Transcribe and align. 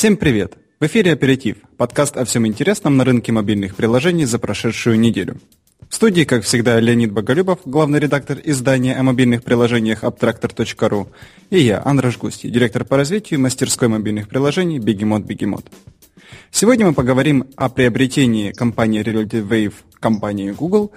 Всем 0.00 0.16
привет! 0.16 0.54
В 0.80 0.86
эфире 0.86 1.12
«Аперитив»– 1.12 1.58
подкаст 1.76 2.16
о 2.16 2.24
всем 2.24 2.46
интересном 2.46 2.96
на 2.96 3.04
рынке 3.04 3.32
мобильных 3.32 3.76
приложений 3.76 4.24
за 4.24 4.38
прошедшую 4.38 4.98
неделю. 4.98 5.36
В 5.90 5.94
студии, 5.94 6.24
как 6.24 6.42
всегда, 6.44 6.80
Леонид 6.80 7.12
Боголюбов, 7.12 7.58
главный 7.66 7.98
редактор 7.98 8.38
издания 8.42 8.96
о 8.96 9.02
мобильных 9.02 9.42
приложениях 9.42 10.02
Abtractor.ru, 10.02 11.08
и 11.50 11.60
я, 11.60 11.82
Андраш 11.84 12.16
Густи, 12.16 12.48
директор 12.48 12.86
по 12.86 12.96
развитию 12.96 13.40
мастерской 13.40 13.88
мобильных 13.88 14.30
приложений 14.30 14.78
Бегемот 14.78 15.24
Бегемот. 15.24 15.66
Сегодня 16.50 16.86
мы 16.86 16.94
поговорим 16.94 17.44
о 17.56 17.68
приобретении 17.68 18.52
компании 18.52 19.02
Relative 19.02 19.46
Wave 19.46 19.74
компании 20.00 20.50
Google, 20.52 20.92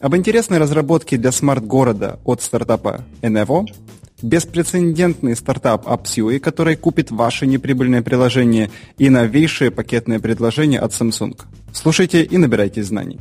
об 0.00 0.16
интересной 0.16 0.56
разработке 0.56 1.18
для 1.18 1.30
смарт-города 1.30 2.20
от 2.24 2.40
стартапа 2.40 3.04
Enevo– 3.20 3.66
беспрецедентный 4.22 5.36
стартап 5.36 5.86
AppSui, 5.86 6.38
который 6.38 6.76
купит 6.76 7.10
ваше 7.10 7.46
неприбыльное 7.46 8.02
приложение 8.02 8.70
и 8.98 9.10
новейшее 9.10 9.70
пакетное 9.70 10.20
предложение 10.20 10.80
от 10.80 10.92
Samsung. 10.92 11.38
Слушайте 11.72 12.22
и 12.22 12.38
набирайтесь 12.38 12.86
знаний. 12.86 13.20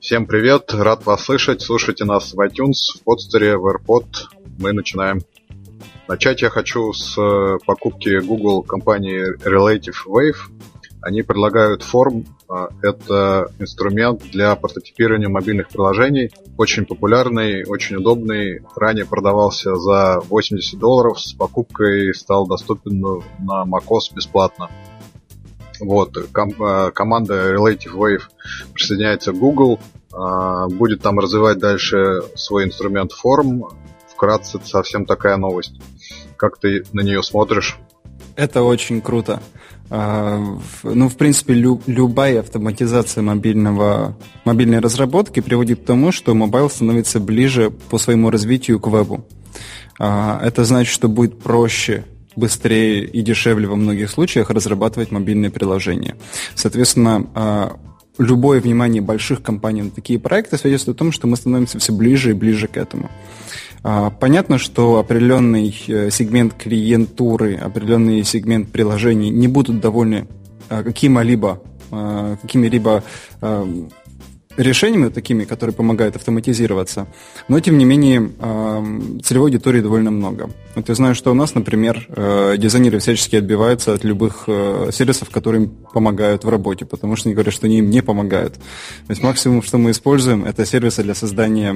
Всем 0.00 0.26
привет, 0.26 0.72
рад 0.72 1.04
вас 1.04 1.24
слышать. 1.24 1.60
Слушайте 1.60 2.04
нас 2.04 2.32
в 2.32 2.40
iTunes, 2.40 2.98
в 2.98 3.02
подстере, 3.04 3.58
в 3.58 3.66
AirPod. 3.66 4.06
Мы 4.58 4.72
начинаем. 4.72 5.20
Начать 6.08 6.40
я 6.40 6.48
хочу 6.48 6.94
с 6.94 7.18
э, 7.18 7.58
покупки 7.66 8.18
Google 8.20 8.62
компании 8.62 9.36
Relative 9.44 10.06
Wave. 10.06 10.38
Они 11.02 11.22
предлагают 11.22 11.82
форм. 11.82 12.24
А, 12.48 12.68
это 12.82 13.50
инструмент 13.58 14.22
для 14.30 14.54
прототипирования 14.56 15.28
мобильных 15.28 15.68
приложений. 15.68 16.30
Очень 16.56 16.86
популярный, 16.86 17.64
очень 17.64 17.96
удобный. 17.96 18.62
Ранее 18.74 19.04
продавался 19.04 19.76
за 19.76 20.20
80 20.28 20.78
долларов. 20.78 21.20
С 21.20 21.34
покупкой 21.34 22.14
стал 22.14 22.46
доступен 22.46 23.22
на 23.38 23.64
macOS 23.64 24.14
бесплатно. 24.14 24.70
Вот, 25.80 26.16
ком- 26.32 26.54
а, 26.60 26.90
команда 26.90 27.54
Relative 27.54 27.94
Wave 27.94 28.22
присоединяется 28.72 29.32
к 29.32 29.36
Google, 29.38 29.78
а, 30.12 30.68
будет 30.68 31.02
там 31.02 31.18
развивать 31.18 31.58
дальше 31.58 32.22
свой 32.34 32.64
инструмент 32.64 33.12
форм. 33.12 33.68
Вкратце, 34.08 34.58
совсем 34.64 35.04
такая 35.04 35.36
новость. 35.36 35.78
Как 36.36 36.58
ты 36.58 36.84
на 36.92 37.02
нее 37.02 37.22
смотришь? 37.22 37.78
Это 38.34 38.62
очень 38.62 39.00
круто. 39.00 39.40
А, 39.90 40.38
ну, 40.82 41.08
в 41.08 41.16
принципе, 41.16 41.54
лю, 41.54 41.80
любая 41.86 42.40
автоматизация 42.40 43.22
мобильного, 43.22 44.16
мобильной 44.44 44.80
разработки 44.80 45.40
приводит 45.40 45.80
к 45.80 45.84
тому, 45.84 46.12
что 46.12 46.34
mobile 46.34 46.68
становится 46.68 47.20
ближе 47.20 47.70
по 47.70 47.98
своему 47.98 48.30
развитию 48.30 48.80
к 48.80 48.86
вебу. 48.88 49.24
А, 49.98 50.40
это 50.42 50.64
значит, 50.64 50.92
что 50.92 51.08
будет 51.08 51.38
проще 51.38 52.04
быстрее 52.36 53.04
и 53.04 53.20
дешевле 53.22 53.66
во 53.66 53.76
многих 53.76 54.10
случаях 54.10 54.50
разрабатывать 54.50 55.10
мобильные 55.10 55.50
приложения. 55.50 56.16
Соответственно, 56.54 57.26
а, 57.34 57.76
любое 58.18 58.60
внимание 58.60 59.00
больших 59.02 59.42
компаний 59.42 59.82
на 59.82 59.90
такие 59.90 60.18
проекты 60.18 60.58
свидетельствует 60.58 60.96
о 60.96 60.98
том, 60.98 61.12
что 61.12 61.26
мы 61.26 61.36
становимся 61.36 61.78
все 61.78 61.92
ближе 61.92 62.30
и 62.30 62.34
ближе 62.34 62.68
к 62.68 62.76
этому. 62.76 63.10
А, 63.82 64.10
понятно, 64.10 64.58
что 64.58 64.98
определенный 64.98 65.74
э, 65.86 66.10
сегмент 66.10 66.54
клиентуры, 66.54 67.56
определенный 67.56 68.24
сегмент 68.24 68.70
приложений 68.70 69.30
не 69.30 69.48
будут 69.48 69.80
довольны 69.80 70.26
а, 70.68 70.82
какими-либо 70.82 71.62
а, 71.90 72.36
какими-либо 72.36 73.02
решениями 74.58 75.08
такими, 75.08 75.44
которые 75.44 75.74
помогают 75.74 76.16
автоматизироваться, 76.16 77.06
но 77.48 77.60
тем 77.60 77.78
не 77.78 77.84
менее 77.84 78.30
целевой 79.22 79.50
аудитории 79.50 79.80
довольно 79.80 80.10
много. 80.10 80.50
Вот 80.74 80.88
я 80.88 80.94
знаю, 80.94 81.14
что 81.14 81.30
у 81.30 81.34
нас, 81.34 81.54
например, 81.54 82.06
э, 82.08 82.56
дизайнеры 82.58 82.98
всячески 82.98 83.36
отбиваются 83.36 83.94
от 83.94 84.04
любых 84.04 84.44
э, 84.46 84.90
сервисов, 84.92 85.30
которые 85.30 85.64
им 85.64 85.70
помогают 85.92 86.44
в 86.44 86.48
работе, 86.48 86.84
потому 86.84 87.16
что 87.16 87.28
они 87.28 87.34
говорят, 87.34 87.54
что 87.54 87.66
они 87.66 87.78
им 87.78 87.90
не 87.90 88.02
помогают. 88.02 88.54
То 88.54 89.10
есть 89.10 89.22
максимум, 89.22 89.62
что 89.62 89.78
мы 89.78 89.92
используем, 89.92 90.44
это 90.44 90.66
сервисы 90.66 91.02
для 91.02 91.14
создания 91.14 91.74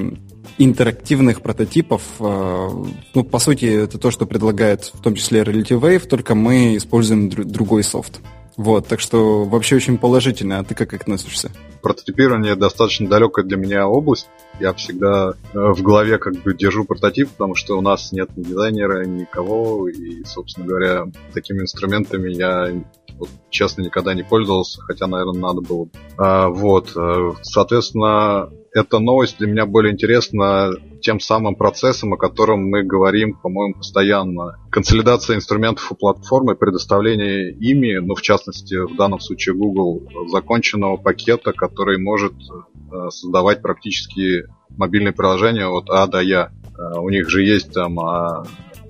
интерактивных 0.59 1.41
прототипов. 1.41 2.03
Э, 2.21 2.69
ну, 3.15 3.25
по 3.25 3.39
сути, 3.39 3.65
это 3.65 3.99
то, 3.99 4.11
что 4.11 4.27
предлагает 4.27 4.91
в 4.93 5.01
том 5.01 5.15
числе 5.15 5.43
Relative 5.43 5.81
Wave, 5.81 6.07
только 6.07 6.35
мы 6.35 6.77
используем 6.77 7.31
другой 7.31 7.85
софт. 7.85 8.21
Вот, 8.57 8.87
так 8.87 9.01
что 9.01 9.45
вообще 9.45 9.77
очень 9.77 9.99
положительно. 9.99 10.59
А 10.59 10.65
ты 10.65 10.75
как 10.75 10.93
относишься? 10.95 11.51
Прототипирование 11.83 12.55
достаточно 12.55 13.09
далекая 13.09 13.45
для 13.45 13.57
меня 13.57 13.89
область. 13.89 14.29
Я 14.61 14.73
всегда 14.73 15.33
э, 15.33 15.59
в 15.59 15.83
голове 15.83 16.19
как 16.19 16.35
бы 16.35 16.55
держу 16.55 16.85
прототип, 16.85 17.31
потому 17.31 17.55
что 17.55 17.77
у 17.77 17.81
нас 17.81 18.13
нет 18.13 18.37
ни 18.37 18.45
дизайнера, 18.45 19.05
никого. 19.05 19.89
И, 19.89 20.25
собственно 20.25 20.67
говоря, 20.67 21.07
такими 21.35 21.61
инструментами 21.61 22.31
я 22.31 22.73
вот, 23.19 23.29
честно 23.51 23.83
никогда 23.83 24.15
не 24.15 24.23
пользовался, 24.23 24.81
хотя, 24.83 25.07
наверное, 25.07 25.41
надо 25.41 25.61
было. 25.61 25.89
А, 26.17 26.49
вот, 26.49 26.93
э, 26.97 27.33
соответственно, 27.43 28.51
эта 28.75 28.99
новость 28.99 29.39
для 29.39 29.49
меня 29.49 29.67
более 29.67 29.93
интересна 29.93 30.73
тем 31.03 31.21
самым 31.21 31.55
процессом, 31.57 32.15
о 32.15 32.17
котором 32.17 32.65
мы 32.71 32.83
говорим, 32.83 33.35
по-моему, 33.35 33.75
постоянно. 33.75 34.59
Консолидация 34.71 35.37
инструментов 35.37 35.93
у 35.93 35.95
платформы, 35.95 36.55
предоставление 36.55 37.53
ими, 37.53 37.99
ну, 37.99 38.15
в 38.15 38.23
частности, 38.23 38.75
в 38.75 38.97
данном 38.97 39.21
случае 39.21 39.55
Google, 39.55 40.03
законченного 40.29 40.97
пакета, 40.97 41.53
который 41.53 41.99
может 41.99 42.33
э, 42.33 43.11
создавать 43.11 43.61
практически 43.61 44.45
мобильные 44.71 45.13
приложения 45.13 45.67
от 45.67 45.91
А 45.91 46.07
до 46.07 46.21
Я. 46.21 46.51
Э, 46.79 46.99
у 46.99 47.11
них 47.11 47.29
же 47.29 47.43
есть 47.43 47.75
там 47.75 48.01
а, 48.01 48.47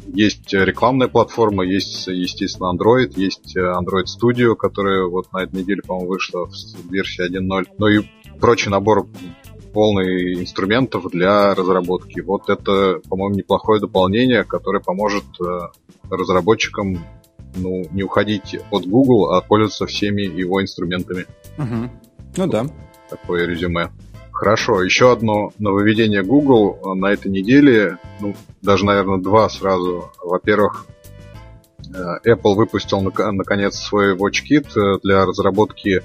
есть 0.07 0.53
рекламная 0.53 1.09
платформа, 1.09 1.65
есть, 1.65 2.07
естественно, 2.07 2.73
Android, 2.73 3.15
есть 3.17 3.57
Android 3.57 4.05
Studio, 4.07 4.55
которая 4.55 5.07
вот 5.07 5.33
на 5.33 5.39
этой 5.39 5.61
неделе, 5.61 5.83
по-моему, 5.83 6.11
вышла 6.11 6.47
в 6.47 6.93
версии 6.93 7.29
1.0. 7.29 7.67
Ну 7.79 7.87
и 7.89 8.01
прочий 8.41 8.71
набор 8.71 9.09
полный 9.73 10.35
инструментов 10.41 11.09
для 11.11 11.55
разработки. 11.55 12.21
Вот 12.21 12.49
это, 12.49 13.01
по-моему, 13.09 13.37
неплохое 13.37 13.81
дополнение, 13.81 14.45
которое 14.45 14.81
поможет 14.81 15.25
э, 15.41 15.69
разработчикам 16.11 16.99
ну, 17.57 17.85
не 17.91 18.03
уходить 18.03 18.57
от 18.71 18.87
Google, 18.87 19.33
а 19.35 19.41
пользоваться 19.41 19.87
всеми 19.87 20.23
его 20.23 20.63
инструментами. 20.63 21.27
Угу. 21.59 21.91
Ну 22.37 22.47
да. 22.47 22.67
Такое 23.11 23.47
резюме. 23.47 23.91
Хорошо, 24.33 24.83
еще 24.83 25.13
одно 25.13 25.53
нововведение 25.59 26.23
Google 26.23 26.79
на 26.97 27.13
этой 27.13 27.31
неделе, 27.31 27.99
ну, 28.21 28.35
даже, 28.63 28.85
наверное, 28.85 29.19
два 29.19 29.49
сразу. 29.49 30.11
Во-первых, 30.23 30.87
э, 31.95 32.33
Apple 32.35 32.55
выпустил 32.55 33.01
наконец 33.03 33.77
свой 33.77 34.17
WatchKit 34.17 34.67
э, 34.77 34.99
для 35.03 35.27
разработки 35.27 36.03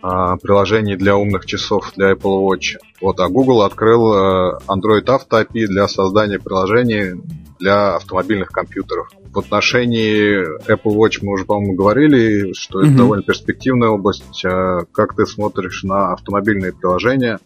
приложений 0.00 0.96
для 0.96 1.16
умных 1.16 1.46
часов 1.46 1.92
для 1.96 2.12
Apple 2.12 2.46
Watch. 2.46 2.76
Вот, 3.00 3.20
а 3.20 3.28
Google 3.28 3.62
открыл 3.62 4.12
э, 4.12 4.58
Android 4.66 5.04
Auto 5.04 5.30
API 5.30 5.66
для 5.66 5.86
создания 5.88 6.38
приложений 6.38 7.22
для 7.58 7.96
автомобильных 7.96 8.48
компьютеров. 8.48 9.08
В 9.32 9.38
отношении 9.38 10.40
Apple 10.66 10.94
Watch 10.96 11.18
мы 11.22 11.34
уже, 11.34 11.44
по-моему, 11.44 11.74
говорили, 11.74 12.52
что 12.54 12.80
mm-hmm. 12.80 12.86
это 12.86 12.96
довольно 12.96 13.22
перспективная 13.22 13.90
область. 13.90 14.44
А 14.44 14.80
как 14.92 15.14
ты 15.14 15.26
смотришь 15.26 15.82
на 15.82 16.12
автомобильные 16.12 16.72
приложения? 16.72 17.38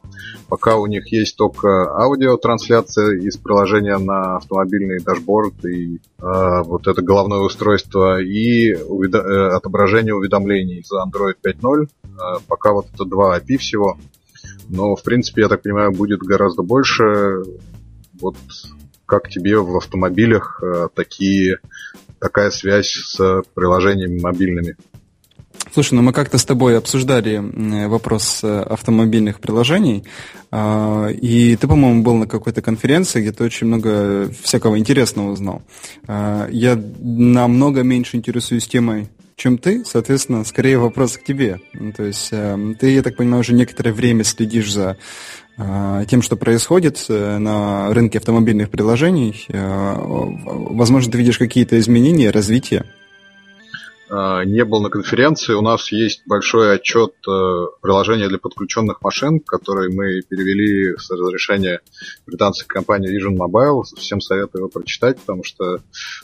Пока 0.49 0.77
у 0.77 0.87
них 0.87 1.11
есть 1.13 1.37
только 1.37 1.69
аудиотрансляция 1.69 3.19
из 3.19 3.37
приложения 3.37 3.99
на 3.99 4.37
автомобильный 4.37 5.01
дашборд 5.03 5.65
и 5.65 5.97
э, 5.97 5.99
вот 6.19 6.87
это 6.87 7.03
головное 7.03 7.41
устройство 7.41 8.21
и 8.21 8.75
увид... 8.75 9.15
э, 9.15 9.49
отображение 9.49 10.15
уведомлений 10.15 10.85
за 10.87 11.03
Android 11.03 11.35
5.0. 11.45 11.89
Э, 12.19 12.39
пока 12.47 12.73
вот 12.73 12.87
это 12.93 13.05
два 13.05 13.39
API 13.39 13.57
всего. 13.57 13.99
Но, 14.69 14.97
в 14.97 15.03
принципе, 15.03 15.43
я 15.43 15.49
так 15.49 15.63
понимаю, 15.63 15.93
будет 15.93 16.21
гораздо 16.21 16.63
больше. 16.63 17.43
Вот 18.21 18.37
как 19.07 19.29
тебе 19.29 19.59
в 19.59 19.77
автомобилях 19.77 20.63
э, 20.63 20.89
такие, 20.95 21.59
такая 22.19 22.51
связь 22.51 22.93
с 22.93 23.43
приложениями 23.55 24.21
мобильными? 24.21 24.77
Слушай, 25.73 25.95
ну 25.95 26.03
мы 26.03 26.13
как-то 26.13 26.39
с 26.39 26.45
тобой 26.45 26.77
обсуждали 26.77 27.41
вопрос 27.87 28.41
э, 28.43 28.61
автомобильных 28.61 29.41
приложений, 29.41 30.05
а, 30.51 31.09
и 31.09 31.57
ты, 31.57 31.67
по-моему, 31.67 32.03
был 32.03 32.17
на 32.17 32.27
какой-то 32.27 32.61
конференции, 32.61 33.23
где 33.23 33.33
ты 33.33 33.45
очень 33.45 33.69
много 33.69 34.31
всякого 34.43 34.79
интересного 34.79 35.31
узнал. 35.31 35.63
А, 36.07 36.47
я 36.51 36.79
намного 37.01 37.83
меньше 37.83 38.17
интересуюсь 38.17 38.67
темой 38.67 39.09
чем 39.37 39.59
ты, 39.59 39.85
соответственно, 39.85 40.45
скорее 40.45 40.79
вопрос 40.79 41.17
к 41.17 41.25
тебе. 41.25 41.61
Ну, 41.73 41.93
то 41.93 42.05
есть 42.05 42.29
э, 42.33 42.75
ты, 42.79 42.91
я 42.91 43.03
так 43.03 43.17
понимаю, 43.17 43.41
уже 43.41 43.55
некоторое 43.55 43.93
время 43.93 44.25
следишь 44.25 44.73
за 44.73 44.97
э, 45.57 46.05
тем, 46.09 46.23
что 46.23 46.37
происходит 46.37 47.05
э, 47.09 47.39
на 47.39 47.93
рынке 47.93 48.19
автомобильных 48.19 48.71
приложений. 48.71 49.47
Возможно, 49.49 51.13
ты 51.13 51.19
видишь 51.19 51.39
какие-то 51.39 51.79
изменения, 51.79 52.31
развитие? 52.31 52.85
Э, 54.13 54.45
не 54.45 54.65
был 54.65 54.81
на 54.81 54.91
конференции, 54.91 55.55
у 55.55 55.63
нас 55.63 55.91
есть 55.91 56.23
большой 56.27 56.75
отчет 56.75 57.13
э, 57.27 57.67
приложения 57.81 58.29
для 58.29 58.39
подключенных 58.39 59.01
машин, 59.01 59.41
который 59.41 59.93
мы 59.95 60.21
перевели 60.29 60.97
с 60.99 61.11
разрешения 61.11 61.81
британской 62.27 62.69
компании 62.69 63.11
Vision 63.11 63.37
Mobile. 63.37 63.83
Всем 63.97 64.21
советую 64.21 64.63
его 64.63 64.69
прочитать, 64.69 65.19
потому 65.21 65.45
что 65.45 65.79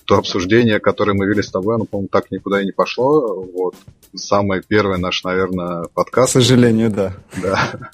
то 0.04 0.18
обсуждение, 0.18 0.80
которое 0.80 1.14
мы 1.14 1.26
вели 1.26 1.42
с 1.42 1.50
тобой, 1.50 1.76
оно, 1.76 1.86
по-моему, 1.86 2.08
так 2.12 2.30
никуда 2.30 2.60
и 2.60 2.66
не 2.66 2.72
пошло. 2.72 3.42
Вот. 3.52 3.74
Самый 4.14 4.62
первый 4.66 4.98
наш, 4.98 5.24
наверное, 5.24 5.84
подкаст. 5.94 6.30
К 6.30 6.32
сожалению, 6.34 6.90
да. 6.90 7.14
Да. 7.42 7.90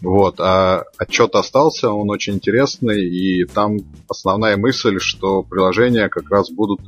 Вот. 0.00 0.38
А 0.38 0.84
отчет 0.98 1.34
остался, 1.34 1.90
он 1.90 2.10
очень 2.10 2.34
интересный, 2.34 3.04
и 3.04 3.44
там 3.44 3.78
основная 4.08 4.56
мысль, 4.56 4.98
что 4.98 5.42
приложения 5.42 6.08
как 6.08 6.30
раз 6.30 6.50
будут 6.50 6.80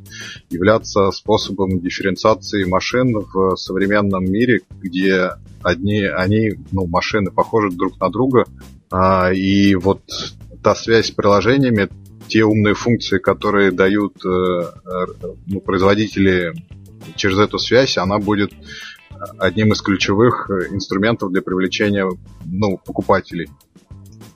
являться 0.51 1.11
способом 1.13 1.81
дифференциации 1.81 2.26
машин 2.67 3.19
в 3.33 3.57
современном 3.57 4.25
мире, 4.25 4.61
где 4.71 5.31
одни, 5.63 6.03
они, 6.03 6.53
ну, 6.73 6.87
машины 6.87 7.31
похожи 7.31 7.71
друг 7.71 8.01
на 8.01 8.11
друга, 8.11 8.45
а, 8.91 9.33
и 9.33 9.75
вот 9.75 10.03
та 10.63 10.75
связь 10.75 11.07
с 11.07 11.11
приложениями, 11.11 11.89
те 12.29 12.45
умные 12.45 12.75
функции, 12.75 13.19
которые 13.19 13.71
дают 13.71 14.17
э, 14.25 14.29
э, 14.29 15.07
ну, 15.47 15.61
производители 15.61 16.53
через 17.15 17.39
эту 17.39 17.59
связь, 17.59 17.99
она 17.99 18.19
будет 18.19 18.53
одним 19.39 19.73
из 19.73 19.81
ключевых 19.81 20.51
инструментов 20.71 21.31
для 21.31 21.43
привлечения 21.43 22.09
ну, 22.45 22.79
покупателей. 22.85 23.49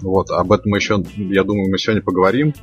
Вот, 0.01 0.31
об 0.31 0.53
этом 0.53 0.71
мы 0.71 0.79
еще, 0.79 1.03
я 1.17 1.45
думаю, 1.45 1.71
мы 1.71 1.79
сегодня 1.79 2.03
поговорим. 2.03 2.55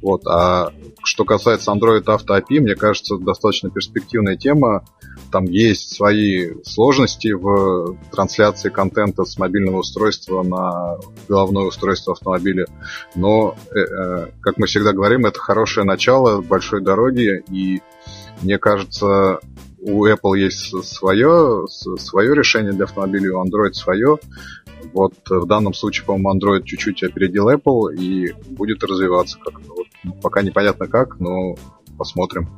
Вот, 0.00 0.26
а 0.26 0.72
что 1.04 1.24
касается 1.24 1.72
Android 1.72 2.04
Auto 2.04 2.38
API, 2.38 2.60
мне 2.60 2.74
кажется, 2.74 3.16
достаточно 3.18 3.70
перспективная 3.70 4.36
тема. 4.36 4.84
Там 5.30 5.44
есть 5.44 5.94
свои 5.94 6.50
сложности 6.64 7.32
в 7.32 7.96
трансляции 8.10 8.68
контента 8.68 9.24
с 9.24 9.38
мобильного 9.38 9.78
устройства 9.78 10.42
на 10.42 10.98
головное 11.28 11.64
устройство 11.64 12.12
автомобиля. 12.12 12.66
Но, 13.14 13.54
э, 13.74 13.78
э, 13.78 14.26
как 14.40 14.58
мы 14.58 14.66
всегда 14.66 14.92
говорим, 14.92 15.26
это 15.26 15.38
хорошее 15.38 15.86
начало 15.86 16.40
большой 16.40 16.82
дороги. 16.82 17.42
И 17.50 17.80
мне 18.42 18.58
кажется, 18.58 19.40
у 19.82 20.06
Apple 20.06 20.38
есть 20.38 20.72
свое, 20.86 21.66
свое 21.68 22.34
решение 22.34 22.72
для 22.72 22.84
автомобилей, 22.84 23.30
у 23.30 23.44
Android 23.44 23.72
свое. 23.72 24.18
Вот 24.92 25.14
в 25.28 25.46
данном 25.46 25.74
случае, 25.74 26.06
по-моему, 26.06 26.38
Android 26.38 26.62
чуть-чуть 26.64 27.02
опередил 27.02 27.48
Apple 27.50 27.94
и 27.94 28.32
будет 28.50 28.82
развиваться 28.84 29.38
как-то. 29.38 29.68
Вот, 29.68 30.20
пока 30.22 30.42
непонятно 30.42 30.86
как, 30.86 31.18
но 31.18 31.56
посмотрим. 31.98 32.48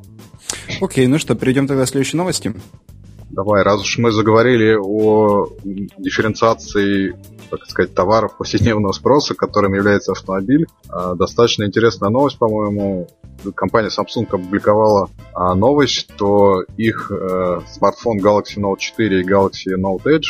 Окей, 0.81 1.07
ну 1.07 1.19
что, 1.19 1.35
перейдем 1.35 1.67
тогда 1.67 1.85
к 1.85 1.89
следующей 1.89 2.17
новости. 2.17 2.55
Давай, 3.31 3.63
раз 3.63 3.81
уж 3.81 3.99
мы 3.99 4.13
заговорили 4.13 4.77
о 4.81 5.49
дифференциации, 5.99 7.17
так 7.59 7.69
сказать, 7.69 7.95
товаров 7.95 8.37
повседневного 8.37 8.93
спроса, 8.93 9.35
которым 9.35 9.75
является 9.75 10.13
автомобиль, 10.13 10.67
а, 10.89 11.15
достаточно 11.15 11.65
интересная 11.65 12.11
новость, 12.11 12.39
по-моему. 12.39 13.09
Компания 13.55 13.89
Samsung 13.89 14.27
опубликовала 14.27 15.11
а, 15.35 15.55
новость, 15.55 15.93
что 15.95 16.63
их 16.77 17.11
э, 17.11 17.61
смартфон 17.71 18.19
Galaxy 18.19 18.59
Note 18.59 18.79
4 18.79 19.21
и 19.21 19.25
Galaxy 19.25 19.75
Note 19.77 20.05
Edge 20.05 20.29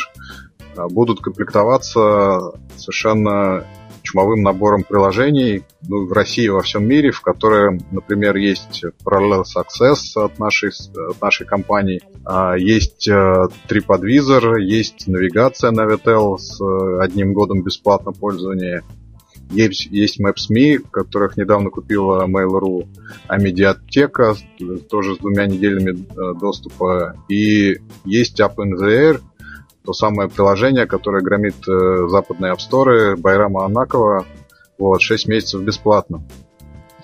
а, 0.75 0.87
будут 0.89 1.21
комплектоваться 1.21 2.51
совершенно 2.75 3.65
чумовым 4.05 4.41
набором 4.41 4.83
приложений 4.83 5.63
ну, 5.81 6.05
в 6.05 6.13
России 6.13 6.45
и 6.45 6.49
во 6.49 6.61
всем 6.61 6.87
мире, 6.87 7.11
в 7.11 7.21
котором, 7.21 7.79
например, 7.91 8.37
есть 8.37 8.83
Parallel 9.03 9.43
Success 9.43 9.97
от 10.15 10.39
нашей, 10.39 10.69
от 11.09 11.21
нашей 11.21 11.45
компании, 11.45 12.01
а, 12.23 12.55
есть 12.55 13.07
э, 13.07 13.47
TripAdvisor, 13.67 14.59
есть 14.59 15.07
навигация 15.07 15.71
Navitel 15.71 16.37
с 16.37 16.61
э, 16.61 16.99
одним 17.01 17.33
годом 17.33 17.63
бесплатного 17.63 18.13
пользования, 18.13 18.83
есть, 19.51 19.85
есть 19.91 20.19
Maps.me, 20.19 20.79
которых 20.89 21.37
недавно 21.37 21.69
купила 21.69 22.25
Mail.ru, 22.25 22.87
а 23.27 23.37
медиатека 23.37 24.35
тоже 24.89 25.15
с 25.15 25.17
двумя 25.19 25.45
неделями 25.45 25.91
э, 25.91 26.39
доступа, 26.39 27.15
и 27.29 27.77
есть 28.05 28.39
App 28.39 28.55
in 28.57 28.77
the 28.79 28.87
Air, 28.87 29.21
то 29.85 29.93
самое 29.93 30.29
приложение, 30.29 30.85
которое 30.85 31.21
громит 31.21 31.55
э, 31.67 32.07
западные 32.07 32.51
апсторы 32.51 33.15
Байрама 33.15 33.65
Анакова. 33.65 34.25
Вот, 34.77 35.01
6 35.01 35.27
месяцев 35.27 35.61
бесплатно. 35.61 36.23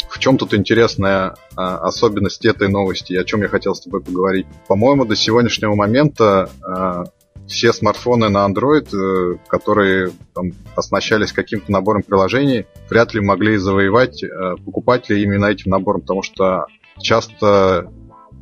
В 0.10 0.20
чем 0.20 0.38
тут 0.38 0.54
интересная 0.54 1.36
а, 1.56 1.78
особенность 1.78 2.46
этой 2.46 2.68
новости, 2.68 3.14
о 3.14 3.24
чем 3.24 3.44
я 3.44 3.48
хотел 3.48 3.76
с 3.76 3.82
тобой 3.82 4.02
поговорить? 4.02 4.46
По-моему, 4.68 5.06
до 5.06 5.16
сегодняшнего 5.16 5.74
момента 5.74 6.50
а, 6.62 7.06
все 7.48 7.74
смартфоны 7.74 8.30
на 8.30 8.46
Android, 8.48 8.88
э, 8.94 9.38
которые 9.48 10.12
там, 10.34 10.52
оснащались 10.76 11.32
каким-то 11.32 11.72
набором 11.72 12.04
приложений, 12.04 12.66
вряд 12.90 13.14
ли 13.14 13.22
могли 13.22 13.58
завоевать 13.58 14.24
э, 14.24 14.28
покупателей 14.66 15.24
именно 15.24 15.46
этим 15.46 15.72
набором, 15.72 16.02
потому 16.02 16.24
что 16.24 16.66
часто 17.00 17.92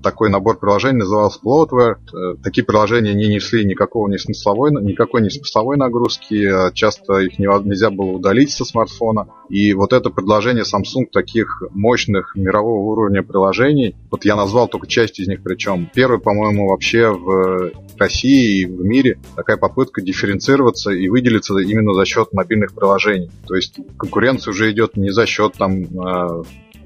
такой 0.02 0.30
набор 0.30 0.60
приложений 0.60 1.00
назывался 1.00 1.40
Bloatware. 1.44 1.96
Э, 2.14 2.36
такие 2.44 2.64
приложения 2.64 3.14
не 3.14 3.28
несли 3.28 3.66
никакого 3.66 4.08
не 4.08 4.18
смысловой, 4.18 4.72
никакой 4.84 5.22
не 5.22 5.30
смысловой 5.30 5.78
нагрузки, 5.78 6.46
а 6.46 6.72
часто 6.72 7.20
их 7.20 7.40
нельзя 7.40 7.90
было 7.90 8.12
удалить 8.12 8.52
со 8.52 8.66
смартфона. 8.66 9.28
И 9.50 9.74
вот 9.74 9.94
это 9.94 10.10
предложение 10.10 10.64
Samsung 10.64 11.08
таких 11.12 11.64
мощных 11.72 12.36
мирового 12.36 12.92
уровня 12.92 13.24
приложений, 13.24 13.96
вот 14.12 14.26
я 14.26 14.36
назвал 14.36 14.68
только 14.68 14.88
часть 14.88 15.20
из 15.20 15.28
них 15.28 15.42
причем. 15.44 15.90
Первый, 15.94 16.20
по-моему, 16.20 16.70
вообще 16.70 17.10
в 17.10 17.72
России 17.98 18.62
и 18.62 18.66
в 18.66 18.84
мире 18.84 19.20
такая 19.36 19.58
попытка 19.58 20.02
дифференцироваться 20.02 20.92
и 20.92 21.10
выделиться 21.10 21.58
именно 21.58 21.94
за 21.94 22.06
счет 22.06 22.34
мобильных 22.34 22.74
приложений. 22.74 23.32
То 23.48 23.56
есть 23.56 23.80
конкуренция 23.98 24.52
уже 24.52 24.72
идет 24.72 24.98
не 24.98 25.12
за 25.12 25.26
счет 25.26 25.54
там 25.58 25.84
э, 25.84 26.44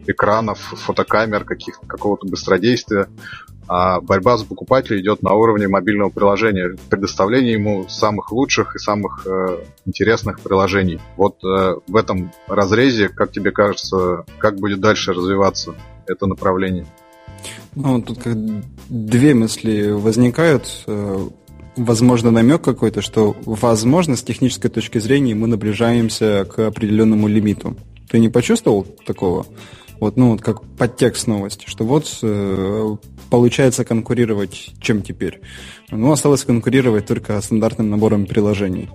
экранов, 0.07 0.59
фотокамер, 0.59 1.44
каких, 1.44 1.79
какого-то 1.88 2.27
быстродействия, 2.27 3.07
а 3.67 4.01
борьба 4.01 4.38
за 4.38 4.45
покупателя 4.45 5.00
идет 5.00 5.23
на 5.23 5.33
уровне 5.33 5.67
мобильного 5.67 6.09
приложения, 6.09 6.75
предоставление 6.89 7.53
ему 7.53 7.88
самых 7.88 8.31
лучших 8.31 8.75
и 8.75 8.79
самых 8.79 9.25
э, 9.25 9.63
интересных 9.85 10.41
приложений. 10.41 11.00
Вот 11.15 11.44
э, 11.44 11.75
в 11.88 11.95
этом 11.95 12.31
разрезе, 12.47 13.09
как 13.09 13.31
тебе 13.31 13.51
кажется, 13.51 14.25
как 14.38 14.57
будет 14.57 14.81
дальше 14.81 15.13
развиваться 15.13 15.75
это 16.07 16.25
направление? 16.25 16.85
Ну, 17.75 18.01
тут 18.01 18.21
как 18.21 18.35
две 18.89 19.33
мысли 19.33 19.91
возникают. 19.91 20.83
Э, 20.85 21.27
возможно, 21.75 22.31
намек 22.31 22.61
какой-то, 22.61 23.01
что, 23.01 23.35
возможно, 23.45 24.15
с 24.15 24.23
технической 24.23 24.69
точки 24.69 24.97
зрения 25.00 25.35
мы 25.35 25.47
наближаемся 25.47 26.45
к 26.45 26.59
определенному 26.67 27.27
лимиту. 27.27 27.75
Ты 28.09 28.19
не 28.19 28.29
почувствовал 28.29 28.86
такого? 29.05 29.45
Вот, 30.00 30.17
ну, 30.17 30.31
вот 30.31 30.41
как 30.41 30.63
подтекст 30.77 31.27
новости, 31.27 31.65
что 31.67 31.85
вот 31.85 32.19
э, 32.21 32.95
получается 33.29 33.85
конкурировать 33.85 34.73
чем 34.79 35.01
теперь? 35.01 35.41
Ну, 35.91 36.12
осталось 36.12 36.43
конкурировать 36.43 37.05
только 37.05 37.39
стандартным 37.41 37.89
набором 37.89 38.25
приложений. 38.25 38.89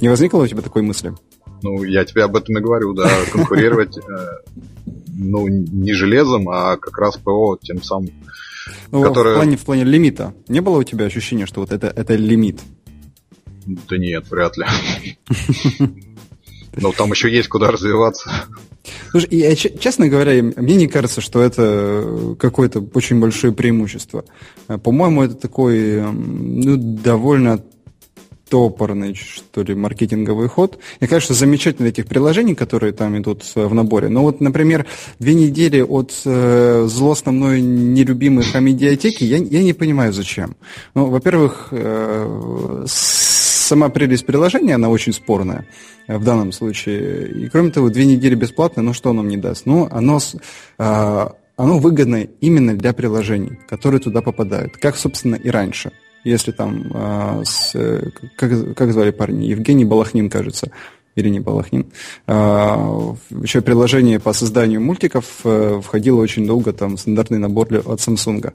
Не 0.00 0.08
возникло 0.08 0.42
у 0.42 0.46
тебя 0.46 0.62
такой 0.62 0.82
мысли? 0.82 1.14
Ну, 1.62 1.82
я 1.84 2.04
тебе 2.04 2.24
об 2.24 2.36
этом 2.36 2.58
и 2.58 2.60
говорю, 2.60 2.92
да, 2.92 3.08
конкурировать, 3.32 3.98
э, 3.98 4.26
ну, 5.08 5.48
не 5.48 5.92
железом, 5.92 6.48
а 6.48 6.76
как 6.76 6.98
раз 6.98 7.16
ПО 7.16 7.58
тем 7.60 7.82
самым. 7.82 8.10
Ну, 8.90 9.02
которое... 9.02 9.34
в, 9.34 9.38
плане, 9.38 9.56
в 9.56 9.64
плане 9.64 9.84
лимита. 9.84 10.34
Не 10.48 10.60
было 10.60 10.78
у 10.78 10.84
тебя 10.84 11.06
ощущения, 11.06 11.46
что 11.46 11.60
вот 11.60 11.72
это, 11.72 11.88
это 11.88 12.14
лимит? 12.14 12.60
Да 13.66 13.96
нет, 13.96 14.24
вряд 14.30 14.56
ли. 14.56 14.66
Но 16.76 16.92
там 16.92 17.10
еще 17.10 17.30
есть 17.30 17.48
куда 17.48 17.70
развиваться. 17.70 18.30
Слушай, 19.10 19.28
я, 19.30 19.54
честно 19.54 20.08
говоря, 20.08 20.42
мне 20.42 20.76
не 20.76 20.88
кажется, 20.88 21.20
что 21.20 21.40
это 21.40 22.34
какое-то 22.38 22.80
очень 22.94 23.20
большое 23.20 23.52
преимущество. 23.52 24.24
Э, 24.68 24.78
по-моему, 24.78 25.22
это 25.22 25.34
такой 25.34 26.02
ну, 26.02 26.76
довольно 26.76 27.62
топорный, 28.52 29.14
что 29.14 29.62
ли, 29.62 29.74
маркетинговый 29.74 30.46
ход. 30.46 30.78
Мне 31.00 31.08
кажется, 31.08 31.32
замечательно 31.32 31.86
этих 31.86 32.06
приложений, 32.06 32.54
которые 32.54 32.92
там 32.92 33.16
идут 33.16 33.50
э, 33.54 33.64
в 33.64 33.72
наборе. 33.72 34.10
Но 34.10 34.20
вот, 34.20 34.42
например, 34.42 34.84
две 35.18 35.32
недели 35.32 35.80
от 35.80 36.12
э, 36.26 36.84
злостно 36.86 37.32
мной 37.32 37.62
нелюбимых 37.62 38.54
медиатеки 38.60 39.24
я, 39.24 39.38
я 39.38 39.62
не 39.62 39.72
понимаю, 39.72 40.12
зачем. 40.12 40.54
Ну, 40.94 41.06
во-первых, 41.06 41.68
э, 41.70 42.84
сама 42.86 43.88
прелесть 43.88 44.26
приложения, 44.26 44.74
она 44.74 44.90
очень 44.90 45.14
спорная 45.14 45.64
э, 46.06 46.18
в 46.18 46.22
данном 46.22 46.52
случае. 46.52 47.30
И 47.30 47.48
кроме 47.48 47.70
того, 47.70 47.88
две 47.88 48.04
недели 48.04 48.34
бесплатно, 48.34 48.82
ну 48.82 48.92
что 48.92 49.10
оно 49.10 49.22
мне 49.22 49.38
даст? 49.38 49.64
Ну, 49.64 49.88
оно, 49.90 50.18
э, 50.78 51.26
оно 51.56 51.78
выгодно 51.78 52.26
именно 52.42 52.76
для 52.76 52.92
приложений, 52.92 53.60
которые 53.66 54.02
туда 54.02 54.20
попадают, 54.20 54.76
как, 54.76 54.98
собственно, 54.98 55.36
и 55.36 55.48
раньше. 55.48 55.90
Если 56.24 56.52
там, 56.52 56.90
э, 56.94 57.42
с, 57.44 57.72
как, 58.36 58.74
как 58.74 58.92
звали 58.92 59.10
парни, 59.10 59.46
Евгений 59.46 59.84
Балахнин, 59.84 60.30
кажется, 60.30 60.70
или 61.14 61.28
не 61.28 61.40
Балахнин, 61.40 61.86
еще 62.26 63.60
приложение 63.60 64.18
по 64.18 64.32
созданию 64.32 64.80
мультиков 64.80 65.26
входило 65.82 66.20
очень 66.20 66.46
долго, 66.46 66.72
там, 66.72 66.96
стандартный 66.96 67.38
набор 67.38 67.68
от 67.84 68.00
Samsung. 68.00 68.52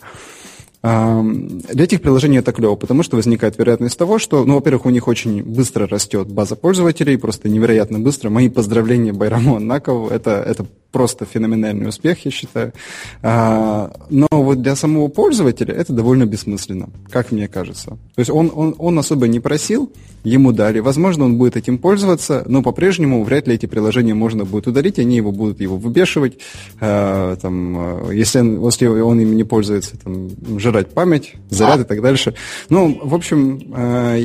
Для 0.81 1.83
этих 1.83 2.01
приложений 2.01 2.37
это 2.37 2.53
клево, 2.53 2.75
потому 2.75 3.03
что 3.03 3.15
возникает 3.15 3.57
вероятность 3.57 3.97
того, 3.97 4.19
что, 4.19 4.45
ну, 4.45 4.55
во-первых, 4.55 4.85
у 4.85 4.89
них 4.89 5.07
очень 5.07 5.43
быстро 5.43 5.87
растет 5.87 6.29
база 6.29 6.55
пользователей, 6.55 7.17
просто 7.17 7.49
невероятно 7.49 7.99
быстро. 7.99 8.29
Мои 8.29 8.47
поздравления 8.47 9.11
Байраму 9.11 9.57
Аннакову, 9.57 10.07
это, 10.07 10.31
это 10.31 10.65
просто 10.97 11.25
феноменальный 11.25 11.89
успех, 11.89 12.25
я 12.25 12.31
считаю. 12.31 12.73
А, 13.21 13.91
но 14.09 14.27
вот 14.31 14.63
для 14.63 14.75
самого 14.75 15.09
пользователя 15.09 15.75
это 15.75 15.93
довольно 15.93 16.25
бессмысленно, 16.25 16.89
как 17.11 17.31
мне 17.31 17.47
кажется. 17.47 17.89
То 18.15 18.19
есть 18.19 18.31
он, 18.31 18.51
он, 18.55 18.73
он 18.79 18.97
особо 18.97 19.27
не 19.27 19.39
просил, 19.39 19.91
ему 20.23 20.51
дали. 20.53 20.79
Возможно, 20.79 21.25
он 21.25 21.37
будет 21.37 21.55
этим 21.55 21.77
пользоваться, 21.77 22.43
но 22.47 22.63
по-прежнему 22.63 23.23
вряд 23.23 23.47
ли 23.47 23.53
эти 23.53 23.67
приложения 23.67 24.15
можно 24.15 24.43
будет 24.43 24.65
удалить, 24.65 24.97
они 24.97 25.17
его 25.17 25.31
будут 25.31 25.61
его 25.61 25.77
выбешивать. 25.77 26.39
А, 26.81 27.35
там, 27.35 28.09
если, 28.11 28.39
он, 28.39 28.65
если 28.65 28.87
он 28.87 29.19
им 29.19 29.37
не 29.37 29.43
пользуется, 29.43 29.97
там, 30.03 30.29
жрать 30.57 30.89
память, 30.89 31.33
заряд 31.51 31.81
и 31.81 31.83
так 31.83 32.01
дальше. 32.01 32.33
Ну, 32.69 32.99
в 33.03 33.13
общем, 33.13 33.71
а, 33.71 34.17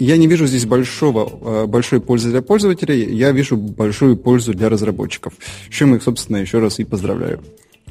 я 0.00 0.16
не 0.16 0.26
вижу 0.26 0.46
здесь 0.46 0.64
большого, 0.64 1.28
э, 1.28 1.66
большой 1.66 2.00
пользы 2.00 2.30
для 2.30 2.40
пользователей, 2.42 3.14
я 3.14 3.32
вижу 3.32 3.56
большую 3.56 4.16
пользу 4.16 4.54
для 4.54 4.68
разработчиков. 4.68 5.34
С 5.70 5.74
чем 5.74 5.94
их, 5.94 6.02
собственно, 6.02 6.38
еще 6.38 6.58
раз 6.58 6.78
и 6.78 6.84
поздравляю. 6.84 7.40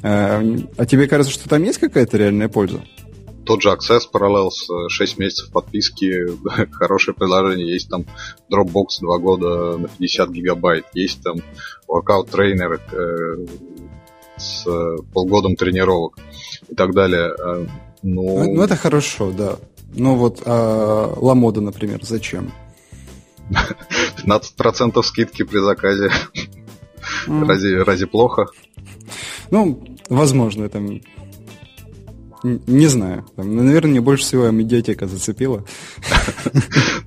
Э, 0.02 0.42
а 0.76 0.86
тебе 0.86 1.06
кажется, 1.06 1.32
что 1.32 1.48
там 1.48 1.62
есть 1.62 1.78
какая-то 1.78 2.16
реальная 2.16 2.48
польза? 2.48 2.82
Тот 3.46 3.62
же 3.62 3.70
Access 3.70 4.00
Parallels, 4.12 4.88
6 4.88 5.18
месяцев 5.18 5.50
подписки, 5.52 6.26
хорошее 6.72 7.14
приложение, 7.14 7.72
есть 7.72 7.88
там 7.88 8.04
Dropbox 8.52 9.00
2 9.00 9.18
года 9.18 9.78
на 9.78 9.88
50 9.88 10.30
гигабайт, 10.30 10.86
есть 10.94 11.22
там 11.22 11.36
Workout 11.88 12.28
Trainer 12.30 12.80
э, 12.92 13.46
с 14.36 14.66
полгодом 15.12 15.54
тренировок 15.54 16.18
и 16.68 16.74
так 16.74 16.92
далее. 16.92 17.34
Ну, 18.02 18.54
ну, 18.54 18.62
это 18.62 18.76
хорошо, 18.76 19.30
да. 19.30 19.56
Ну 19.94 20.14
вот, 20.14 20.42
а 20.44 21.14
Ламода, 21.16 21.60
например, 21.60 22.00
зачем? 22.02 22.52
15% 24.24 25.02
скидки 25.02 25.42
при 25.42 25.58
заказе. 25.58 26.10
Mm. 27.26 27.46
Разве, 27.46 27.82
разве 27.82 28.06
плохо? 28.06 28.46
Ну, 29.50 29.82
возможно, 30.08 30.68
там 30.68 31.00
не 32.42 32.86
знаю. 32.86 33.26
Ну, 33.36 33.62
наверное, 33.62 33.90
мне 33.90 34.00
больше 34.00 34.24
всего 34.24 34.50
медиатека 34.50 35.06
зацепила. 35.06 35.64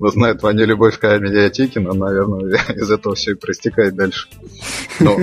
Ну, 0.00 0.08
знаю 0.08 0.36
твою 0.36 0.66
любовь 0.66 0.98
к 0.98 1.18
медиатеке, 1.18 1.80
но, 1.80 1.92
наверное, 1.92 2.58
из 2.76 2.90
этого 2.90 3.14
все 3.14 3.32
и 3.32 3.34
проистекает 3.34 3.94
дальше. 3.94 4.28
Ну, 5.00 5.18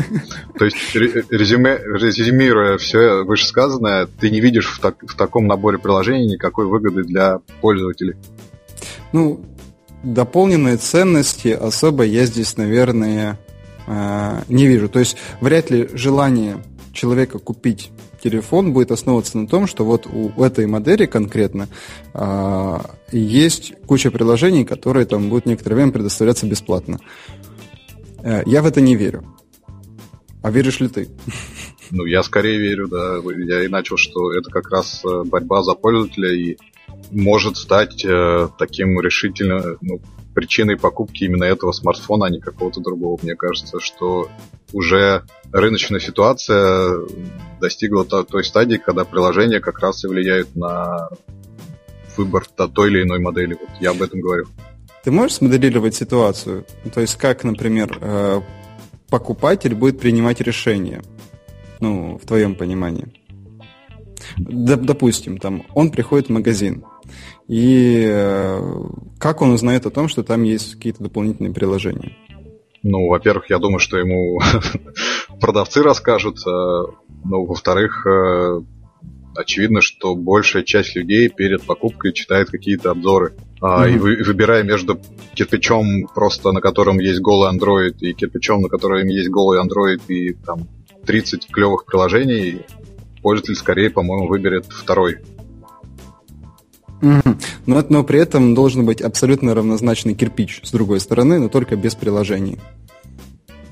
то 0.58 0.65
есть, 0.65 0.77
резюме, 0.96 1.77
резюмируя 1.77 2.77
все 2.77 3.24
вышесказанное, 3.24 4.08
ты 4.20 4.30
не 4.30 4.39
видишь 4.39 4.68
в, 4.68 4.80
так, 4.80 4.96
в 5.01 5.15
таком 5.15 5.48
наборе 5.48 5.77
приложений 5.77 6.34
никакой 6.34 6.65
выгоды 6.65 7.03
для 7.03 7.39
пользователей? 7.62 8.15
Ну, 9.12 9.46
дополненные 10.03 10.77
ценности 10.77 11.50
особо 11.50 12.03
я 12.03 12.25
здесь, 12.25 12.58
наверное, 12.58 13.39
э, 13.88 14.41
не 14.48 14.68
вижу. 14.68 14.89
То 14.89 15.00
есть, 15.00 15.18
вряд 15.41 15.70
ли 15.70 15.89
желание 15.94 16.58
человека 16.94 17.39
купить 17.39 17.91
телефон 18.24 18.74
будет 18.74 18.92
основываться 18.92 19.38
на 19.38 19.48
том, 19.48 19.68
что 19.68 19.86
вот 19.86 20.08
у 20.08 20.44
этой 20.44 20.66
модели 20.68 21.06
конкретно 21.06 21.68
а, 22.13 22.96
есть 23.12 23.74
куча 23.88 24.12
приложений, 24.12 24.66
которые 24.66 25.06
там 25.06 25.30
будут 25.30 25.46
некоторое 25.46 25.75
время 25.75 25.92
предоставляться 25.92 26.46
бесплатно. 26.46 27.00
А, 28.24 28.44
я 28.46 28.62
в 28.62 28.66
это 28.66 28.82
не 28.82 28.96
верю. 28.96 29.24
А 30.42 30.50
веришь 30.50 30.80
ли 30.80 30.88
ты? 30.88 31.08
Ну, 31.92 32.06
я 32.06 32.24
скорее 32.24 32.58
верю, 32.58 32.88
да. 32.88 33.18
Я 33.38 33.66
и 33.66 33.68
начал, 33.68 33.98
что 33.98 34.32
это 34.32 34.50
как 34.50 34.72
раз 34.72 35.04
э, 35.04 35.24
борьба 35.25 35.62
за 35.62 35.74
пользователя 35.74 36.34
и 36.34 36.58
может 37.12 37.58
стать 37.58 38.06
э, 38.06 38.48
таким 38.58 39.00
решительно 39.01 39.75
ну, 39.82 40.00
причиной 40.33 40.77
покупки 40.77 41.25
именно 41.25 41.43
этого 41.43 41.71
смартфона, 41.71 42.27
а 42.27 42.29
не 42.29 42.39
какого-то 42.39 42.81
другого. 42.81 43.19
Мне 43.21 43.35
кажется, 43.35 43.79
что 43.79 44.29
уже 44.73 45.23
рыночная 45.51 46.00
ситуация 46.00 47.00
достигла 47.59 48.05
той 48.05 48.43
стадии, 48.43 48.77
когда 48.77 49.05
приложения 49.05 49.59
как 49.59 49.79
раз 49.79 50.03
и 50.03 50.07
влияют 50.07 50.55
на 50.55 51.09
выбор 52.17 52.45
той 52.45 52.89
или 52.89 53.03
иной 53.03 53.19
модели. 53.19 53.57
Вот 53.59 53.69
я 53.79 53.91
об 53.91 54.01
этом 54.01 54.21
говорю. 54.21 54.45
Ты 55.03 55.11
можешь 55.11 55.38
смоделировать 55.38 55.95
ситуацию? 55.95 56.65
То 56.93 57.01
есть 57.01 57.15
как, 57.15 57.43
например, 57.43 57.97
э, 58.01 58.41
покупатель 59.09 59.73
будет 59.73 60.00
принимать 60.00 60.41
решение? 60.41 61.01
Ну, 61.79 62.19
в 62.19 62.27
твоем 62.27 62.55
понимании. 62.55 63.07
Допустим, 64.38 65.39
там 65.39 65.65
он 65.73 65.89
приходит 65.91 66.27
в 66.27 66.31
магазин, 66.31 66.85
и 67.51 68.05
э, 68.08 68.62
как 69.20 69.41
он 69.41 69.51
узнает 69.51 69.86
о 69.86 69.89
том, 69.89 70.08
что 70.08 70.24
там 70.24 70.43
есть 70.43 70.75
какие-то 70.75 71.03
дополнительные 71.03 71.53
приложения? 71.53 72.15
Ну, 72.81 73.10
во-первых, 73.10 73.50
я 73.50 73.60
думаю, 73.60 73.79
что 73.79 73.98
ему 73.98 74.39
продавцы 75.41 75.84
расскажут. 75.84 76.38
Э, 76.48 76.84
ну, 77.25 77.43
во-вторых, 77.43 78.08
э, 78.08 78.62
очевидно, 79.36 79.81
что 79.81 80.15
большая 80.15 80.63
часть 80.63 80.96
людей 80.96 81.27
перед 81.27 81.63
покупкой 81.63 82.13
читает 82.13 82.50
какие-то 82.50 82.91
обзоры. 82.91 83.34
Mm-hmm. 83.62 83.96
И 83.96 83.98
вы, 83.98 84.24
выбирая 84.24 84.63
между 84.63 85.01
кирпичом, 85.34 86.08
просто 86.15 86.53
на 86.53 86.62
котором 86.62 87.00
есть 87.00 87.20
голый 87.20 87.53
Android, 87.53 87.98
и 88.00 88.13
кирпичом, 88.13 88.62
на 88.62 88.70
котором 88.70 89.05
есть 89.08 89.29
голый 89.29 89.62
Android, 89.62 90.01
и 90.08 90.36
там 90.36 90.70
30 91.05 91.48
клевых 91.48 91.84
приложений, 91.84 92.62
пользователь 93.22 93.55
скорее, 93.55 93.89
по-моему, 93.89 94.27
выберет 94.27 94.67
второй. 94.67 95.17
Mm-hmm. 97.01 97.43
Но, 97.65 97.86
но 97.89 98.03
при 98.03 98.20
этом 98.20 98.53
должен 98.53 98.86
быть 98.86 99.01
абсолютно 99.01 99.53
равнозначный 99.55 100.13
кирпич 100.13 100.62
с 100.63 100.72
другой 100.72 101.00
стороны, 101.00 101.39
но 101.39 101.50
только 101.50 101.75
без 101.75 101.96
приложений. 101.96 102.60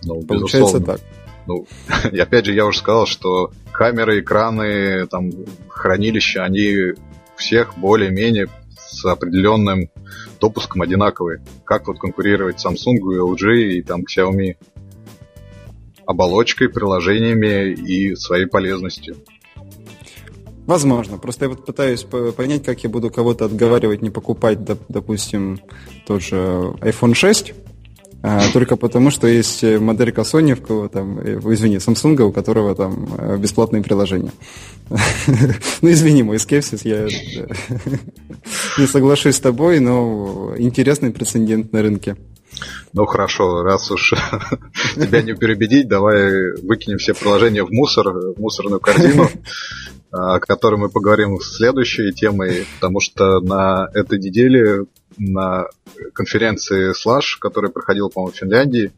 Ну, 0.04 0.22
Получается 0.24 0.80
безусловно. 0.80 0.86
так. 0.86 1.02
Ну, 1.46 1.68
и 2.12 2.20
опять 2.20 2.46
же, 2.46 2.54
я 2.54 2.66
уже 2.66 2.80
сказал, 2.80 3.06
что 3.06 3.52
камеры, 3.72 4.20
экраны, 4.20 5.08
там, 5.08 5.32
хранилища, 5.68 6.44
они 6.44 6.94
всех 7.36 7.78
более-менее 7.78 8.48
с 8.76 9.06
определенным 9.06 9.90
допуском 10.42 10.82
одинаковые. 10.82 11.42
Как 11.64 11.88
вот 11.88 12.00
конкурировать 12.00 12.64
Samsung, 12.64 13.00
LG 13.00 13.56
и 13.56 13.82
там 13.82 14.02
Xiaomi? 14.02 14.56
Оболочкой, 16.06 16.70
приложениями 16.70 17.74
и 17.74 18.16
своей 18.16 18.48
полезностью. 18.48 19.16
Возможно. 20.70 21.18
Просто 21.18 21.46
я 21.46 21.50
вот 21.50 21.66
пытаюсь 21.66 22.04
понять, 22.38 22.64
как 22.64 22.84
я 22.84 22.92
буду 22.92 23.10
кого-то 23.10 23.46
отговаривать 23.46 24.04
не 24.04 24.12
покупать, 24.12 24.60
допустим, 24.88 25.60
тот 26.06 26.22
же 26.22 26.36
iPhone 26.82 27.16
6, 27.16 27.54
а, 28.22 28.52
только 28.54 28.76
потому, 28.76 29.10
что 29.10 29.26
есть 29.26 29.64
моделька 29.64 30.22
Sony, 30.22 30.54
у 30.54 30.64
кого 30.64 30.88
там, 30.88 31.18
э, 31.18 31.40
извини, 31.54 31.78
Samsung, 31.78 32.22
у 32.22 32.32
которого 32.32 32.76
там 32.76 33.10
э, 33.18 33.38
бесплатные 33.38 33.82
приложения. 33.82 34.32
Ну, 35.82 35.90
извини, 35.90 36.22
мой 36.22 36.38
скепсис, 36.38 36.86
я 36.86 37.08
не 38.78 38.86
соглашусь 38.86 39.38
с 39.38 39.40
тобой, 39.40 39.80
но 39.80 40.54
интересный 40.56 41.10
прецедент 41.10 41.74
на 41.74 41.82
рынке. 41.82 42.16
Ну 42.94 43.06
хорошо, 43.06 43.64
раз 43.64 43.90
уж 43.92 44.14
тебя 44.96 45.22
не 45.22 45.34
переубедить, 45.34 45.88
давай 45.88 46.54
выкинем 46.62 46.98
все 46.98 47.14
приложения 47.14 47.64
в 47.64 47.72
мусор, 47.72 48.10
в 48.10 48.40
мусорную 48.40 48.80
корзину, 48.80 49.30
о 50.12 50.40
которой 50.40 50.80
мы 50.80 50.90
поговорим 50.90 51.38
в 51.38 51.44
следующей 51.44 52.12
темой, 52.14 52.66
потому 52.76 53.00
что 53.00 53.40
на 53.42 53.90
этой 53.94 54.20
неделе 54.20 54.86
на 55.18 55.68
конференции 56.14 56.92
Slash, 56.92 57.38
которая 57.40 57.72
проходила, 57.72 58.10
по-моему, 58.10 58.34
в 58.34 58.38
Финляндии, 58.38 58.92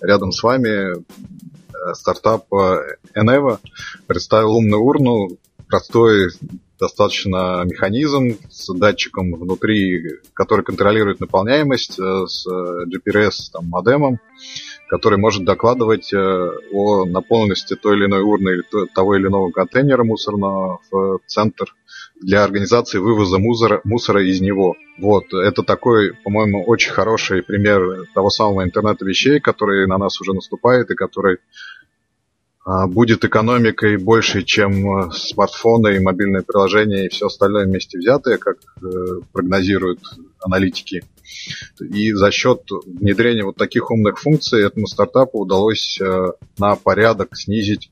рядом 0.00 0.32
с 0.32 0.42
вами 0.42 0.98
э, 0.98 1.94
стартап 1.94 2.46
Eneva 3.14 3.58
представил 4.06 4.56
умную 4.56 4.82
урну, 4.82 5.38
простой 5.68 6.30
достаточно 6.78 7.62
механизм 7.64 8.38
с 8.50 8.74
датчиком 8.74 9.32
внутри, 9.34 10.18
который 10.34 10.64
контролирует 10.64 11.20
наполняемость, 11.20 11.98
э, 11.98 12.26
с 12.26 12.46
GPRS 12.46 13.52
там, 13.52 13.66
модемом, 13.68 14.18
который 14.92 15.18
может 15.18 15.44
докладывать 15.46 16.12
э, 16.12 16.18
о 16.18 17.06
наполненности 17.06 17.76
той 17.76 17.96
или 17.96 18.04
иной 18.04 18.20
урны 18.20 18.50
или 18.50 18.86
того 18.94 19.16
или 19.16 19.26
иного 19.26 19.50
контейнера 19.50 20.04
мусорного 20.04 20.80
в 20.90 21.18
центр 21.26 21.74
для 22.20 22.44
организации 22.44 22.98
вывоза 22.98 23.38
мусора, 23.38 23.80
мусора 23.84 24.22
из 24.22 24.42
него. 24.42 24.76
Вот, 24.98 25.32
это 25.32 25.62
такой, 25.62 26.12
по-моему, 26.12 26.62
очень 26.64 26.92
хороший 26.92 27.42
пример 27.42 28.06
того 28.12 28.28
самого 28.28 28.64
интернета 28.64 29.06
вещей, 29.06 29.40
который 29.40 29.86
на 29.86 29.96
нас 29.96 30.20
уже 30.20 30.34
наступает 30.34 30.90
и 30.90 30.94
который 30.94 31.38
а, 32.62 32.86
будет 32.86 33.24
экономикой 33.24 33.96
больше, 33.96 34.42
чем 34.42 34.90
а, 34.90 35.10
смартфоны 35.10 35.96
и 35.96 36.00
мобильные 36.00 36.42
приложения 36.42 37.06
и 37.06 37.08
все 37.08 37.28
остальное 37.28 37.64
вместе 37.64 37.96
взятое, 37.96 38.36
как 38.36 38.58
э, 38.58 38.86
прогнозируют 39.32 40.00
аналитики. 40.38 41.02
И 41.80 42.12
за 42.12 42.30
счет 42.30 42.62
внедрения 42.86 43.44
вот 43.44 43.56
таких 43.56 43.90
умных 43.90 44.20
функций 44.20 44.64
этому 44.64 44.86
стартапу 44.86 45.40
удалось 45.40 46.00
э, 46.00 46.32
на 46.58 46.76
порядок 46.76 47.36
снизить 47.36 47.90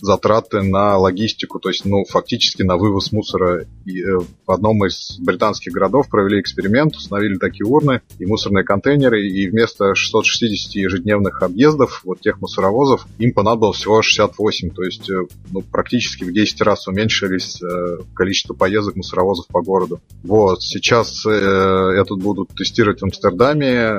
затраты 0.00 0.62
на 0.62 0.96
логистику, 0.96 1.58
то 1.58 1.68
есть, 1.68 1.84
ну, 1.84 2.04
фактически 2.04 2.62
на 2.62 2.76
вывоз 2.76 3.12
мусора. 3.12 3.66
И, 3.84 4.00
э, 4.02 4.18
в 4.46 4.50
одном 4.50 4.84
из 4.86 5.18
британских 5.18 5.72
городов 5.72 6.08
провели 6.08 6.40
эксперимент, 6.40 6.96
установили 6.96 7.36
такие 7.36 7.66
урны 7.66 8.02
и 8.18 8.26
мусорные 8.26 8.64
контейнеры, 8.64 9.26
и 9.26 9.48
вместо 9.48 9.94
660 9.94 10.74
ежедневных 10.76 11.42
объездов 11.42 12.02
вот 12.04 12.20
тех 12.20 12.40
мусоровозов 12.40 13.06
им 13.18 13.32
понадобилось 13.32 13.78
всего 13.78 14.02
68, 14.02 14.70
то 14.70 14.82
есть, 14.82 15.10
э, 15.10 15.26
ну, 15.50 15.62
практически 15.62 16.24
в 16.24 16.32
10 16.32 16.60
раз 16.62 16.88
уменьшились 16.88 17.62
э, 17.62 17.98
количество 18.14 18.54
поездок 18.54 18.96
мусоровозов 18.96 19.46
по 19.48 19.62
городу. 19.62 20.00
Вот, 20.22 20.62
сейчас 20.62 21.24
э, 21.26 21.30
это 21.30 22.14
будут 22.14 22.50
тестировать 22.50 23.00
в 23.00 23.04
Амстердаме, 23.04 23.98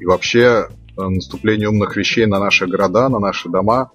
и 0.00 0.06
вообще 0.06 0.68
наступление 1.08 1.68
умных 1.68 1.96
вещей 1.96 2.26
на 2.26 2.38
наши 2.38 2.66
города, 2.66 3.08
на 3.08 3.18
наши 3.18 3.48
дома, 3.48 3.90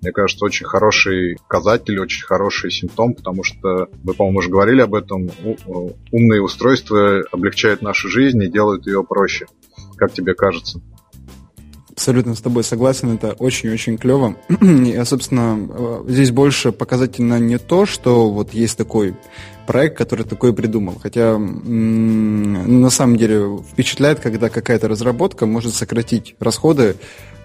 мне 0.00 0.12
кажется, 0.12 0.44
очень 0.44 0.66
хороший 0.66 1.36
показатель, 1.36 1.98
очень 1.98 2.24
хороший 2.24 2.70
симптом, 2.70 3.14
потому 3.14 3.44
что 3.44 3.88
мы, 4.02 4.14
по-моему, 4.14 4.38
уже 4.38 4.50
говорили 4.50 4.80
об 4.80 4.94
этом. 4.94 5.30
Умные 6.12 6.42
устройства 6.42 7.22
облегчают 7.32 7.82
нашу 7.82 8.08
жизнь 8.08 8.42
и 8.42 8.48
делают 8.48 8.86
ее 8.86 9.04
проще. 9.04 9.46
Как 9.96 10.12
тебе 10.12 10.34
кажется? 10.34 10.80
Абсолютно 11.90 12.36
с 12.36 12.40
тобой 12.40 12.62
согласен, 12.62 13.14
это 13.16 13.32
очень-очень 13.32 13.98
клево. 13.98 14.36
И, 14.60 15.02
собственно, 15.04 15.58
э, 15.68 16.04
здесь 16.06 16.30
больше 16.30 16.70
показательно 16.70 17.40
не 17.40 17.58
то, 17.58 17.86
что 17.86 18.30
вот 18.30 18.54
есть 18.54 18.78
такой 18.78 19.16
проект, 19.68 19.98
который 19.98 20.24
такой 20.24 20.54
придумал. 20.54 20.98
Хотя 21.02 21.36
на 21.38 22.90
самом 22.90 23.18
деле 23.18 23.58
впечатляет, 23.70 24.18
когда 24.18 24.48
какая-то 24.48 24.88
разработка 24.88 25.44
может 25.44 25.74
сократить 25.74 26.34
расходы 26.40 26.96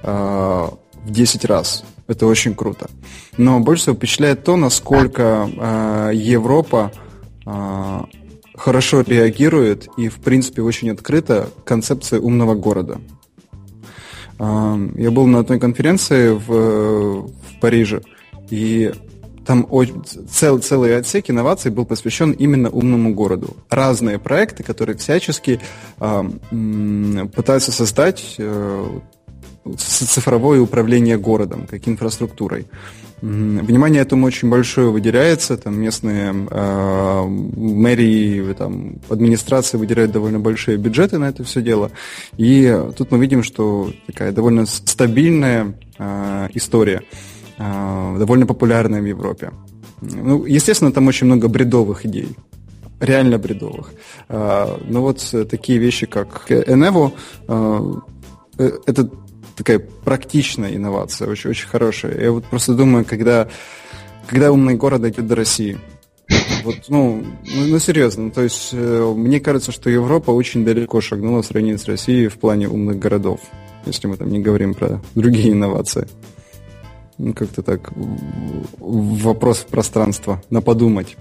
э, 0.04 0.08
в 0.08 1.12
10 1.12 1.46
раз. 1.46 1.84
Это 2.08 2.26
очень 2.26 2.56
круто. 2.56 2.90
Но 3.38 3.60
больше 3.60 3.84
всего 3.84 3.96
впечатляет 3.96 4.46
то, 4.46 4.56
насколько 4.56 5.50
э, 5.52 6.12
Европа 6.16 6.92
хорошо 8.56 9.02
реагирует 9.02 9.90
и, 9.98 10.08
в 10.08 10.16
принципе, 10.16 10.62
очень 10.62 10.92
открыто 10.92 11.50
к 11.60 11.68
концепции 11.68 12.18
умного 12.20 12.56
города. 12.56 13.02
Я 14.40 15.12
был 15.12 15.28
на 15.28 15.40
одной 15.40 15.60
конференции 15.60 16.32
в, 16.32 17.28
в 17.28 17.60
Париже, 17.60 18.02
и 18.50 18.94
там 19.46 19.68
цел, 20.30 20.60
целый 20.60 20.98
отсек 20.98 21.30
инноваций 21.30 21.72
был 21.72 21.86
посвящен 21.86 22.32
именно 22.32 22.70
умному 22.70 23.14
городу. 23.14 23.58
Разные 23.70 24.20
проекты, 24.20 24.64
которые 24.64 24.98
всячески 24.98 25.60
э, 26.00 26.24
пытаются 27.36 27.72
создать 27.72 28.36
э, 28.38 29.00
цифровое 29.78 30.60
управление 30.60 31.18
городом, 31.18 31.68
как 31.70 31.88
инфраструктурой. 31.88 32.68
Внимание 33.22 34.02
этому 34.02 34.26
очень 34.26 34.50
большое 34.50 34.90
выделяется, 34.90 35.56
там 35.56 35.80
местные 35.80 36.34
э, 36.34 37.24
мэрии, 37.26 38.52
там, 38.54 38.98
администрации 39.10 39.78
выделяют 39.78 40.12
довольно 40.12 40.40
большие 40.40 40.76
бюджеты 40.76 41.18
на 41.20 41.30
это 41.30 41.46
все 41.46 41.62
дело. 41.62 41.92
И 42.36 42.78
тут 42.98 43.12
мы 43.12 43.20
видим, 43.20 43.42
что 43.42 43.94
такая 44.08 44.34
довольно 44.34 44.66
стабильная 44.66 45.74
э, 45.98 46.50
история, 46.54 47.04
довольно 47.58 48.46
популярная 48.46 49.02
в 49.02 49.06
Европе. 49.06 49.52
Ну, 50.02 50.46
естественно, 50.46 50.92
там 50.92 51.08
очень 51.08 51.28
много 51.28 51.48
бредовых 51.48 52.06
идей, 52.06 52.30
реально 53.00 53.38
бредовых. 53.38 53.94
Э, 54.30 54.78
но 54.88 55.02
вот 55.02 55.24
такие 55.50 55.80
вещи, 55.80 56.06
как 56.06 56.50
Enevo, 56.50 57.14
э, 57.48 57.94
э 58.58 58.72
это 58.86 59.10
такая 59.56 59.80
практичная 59.80 60.76
инновация, 60.76 61.30
очень, 61.30 61.52
очень 61.52 61.68
хорошая. 61.68 62.20
Я 62.20 62.32
вот 62.32 62.46
просто 62.46 62.74
думаю, 62.74 63.06
когда, 63.06 63.48
когда 64.28 64.52
умный 64.52 64.76
город 64.76 65.02
дойдет 65.02 65.28
до 65.28 65.36
России, 65.36 65.78
вот, 66.64 66.76
ну, 66.88 67.24
ну, 67.56 67.68
ну, 67.68 67.80
серьезно, 67.80 68.32
то 68.32 68.42
есть 68.42 68.70
э, 68.72 69.14
мне 69.16 69.40
кажется, 69.40 69.72
что 69.72 69.90
Европа 69.90 70.32
очень 70.32 70.66
далеко 70.66 71.02
шагнула 71.02 71.42
в 71.42 71.46
сравнении 71.46 71.76
с 71.76 71.86
Россией 71.86 72.28
в 72.28 72.38
плане 72.38 72.68
умных 72.68 73.00
городов, 73.00 73.42
если 73.86 74.08
мы 74.08 74.18
там 74.18 74.30
не 74.30 74.40
говорим 74.40 74.74
про 74.74 75.02
другие 75.14 75.52
инновации. 75.52 76.08
Ну, 77.24 77.34
как-то 77.34 77.62
так, 77.62 77.90
вопрос 78.80 79.60
в 79.60 79.68
пространство, 79.68 80.44
на 80.50 80.60
подумать. 80.60 81.16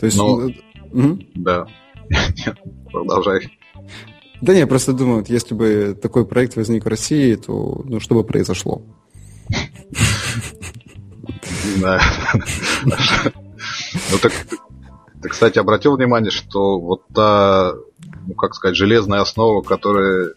То 0.00 0.06
есть... 0.06 0.16
Ну, 0.16 0.50
угу. 0.90 1.18
Да. 1.34 1.66
Продолжай. 2.90 3.58
Да 4.40 4.54
не, 4.54 4.60
я 4.60 4.66
просто 4.66 4.94
думаю, 4.94 5.18
вот 5.18 5.28
если 5.28 5.54
бы 5.54 5.98
такой 6.00 6.24
проект 6.24 6.56
возник 6.56 6.86
в 6.86 6.88
России, 6.88 7.34
то 7.34 7.82
ну 7.84 8.00
что 8.00 8.14
бы 8.14 8.24
произошло? 8.24 8.80
Да. 11.82 12.00
Ну 12.84 14.18
так, 14.22 14.32
ты, 15.22 15.28
кстати, 15.28 15.58
обратил 15.58 15.94
внимание, 15.94 16.30
что 16.30 16.80
вот 16.80 17.02
та, 17.14 17.74
ну 18.26 18.32
как 18.32 18.54
сказать, 18.54 18.76
железная 18.76 19.20
основа, 19.20 19.60
которая 19.60 20.32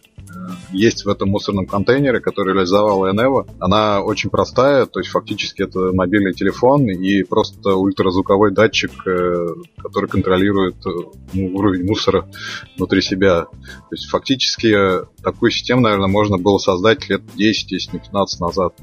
есть 0.72 1.04
в 1.04 1.08
этом 1.08 1.30
мусорном 1.30 1.66
контейнере, 1.66 2.20
который 2.20 2.54
реализовала 2.54 3.12
Eneva. 3.12 3.48
Она 3.60 4.02
очень 4.02 4.30
простая, 4.30 4.86
то 4.86 5.00
есть 5.00 5.10
фактически 5.10 5.62
это 5.62 5.92
мобильный 5.92 6.32
телефон 6.32 6.88
и 6.88 7.22
просто 7.22 7.74
ультразвуковой 7.74 8.52
датчик, 8.52 8.90
э, 9.06 9.48
который 9.78 10.08
контролирует 10.08 10.76
э, 10.86 10.90
ну, 11.32 11.56
уровень 11.56 11.86
мусора 11.86 12.28
внутри 12.76 13.00
себя. 13.02 13.44
То 13.44 13.92
есть 13.92 14.08
фактически 14.08 14.74
такую 15.22 15.50
систему, 15.50 15.82
наверное, 15.82 16.08
можно 16.08 16.38
было 16.38 16.58
создать 16.58 17.08
лет 17.08 17.22
10, 17.36 17.72
если 17.72 17.92
не 17.92 17.98
15 18.00 18.40
назад. 18.40 18.74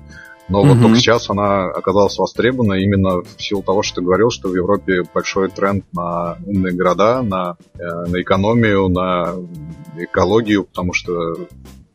Но 0.47 0.61
угу. 0.61 0.69
вот 0.69 0.81
только 0.81 0.97
сейчас 0.97 1.29
она 1.29 1.65
оказалась 1.65 2.17
востребована 2.17 2.73
именно 2.73 3.21
в 3.21 3.41
силу 3.41 3.63
того, 3.63 3.81
что 3.81 3.95
ты 3.95 4.01
говорил, 4.05 4.29
что 4.29 4.49
в 4.49 4.55
Европе 4.55 5.03
большой 5.13 5.49
тренд 5.49 5.85
на 5.91 6.37
умные 6.45 6.73
города, 6.73 7.23
на, 7.23 7.57
э, 7.73 7.79
на 7.81 8.21
экономию, 8.21 8.87
на 8.89 9.33
экологию, 9.97 10.65
потому 10.65 10.93
что 10.93 11.35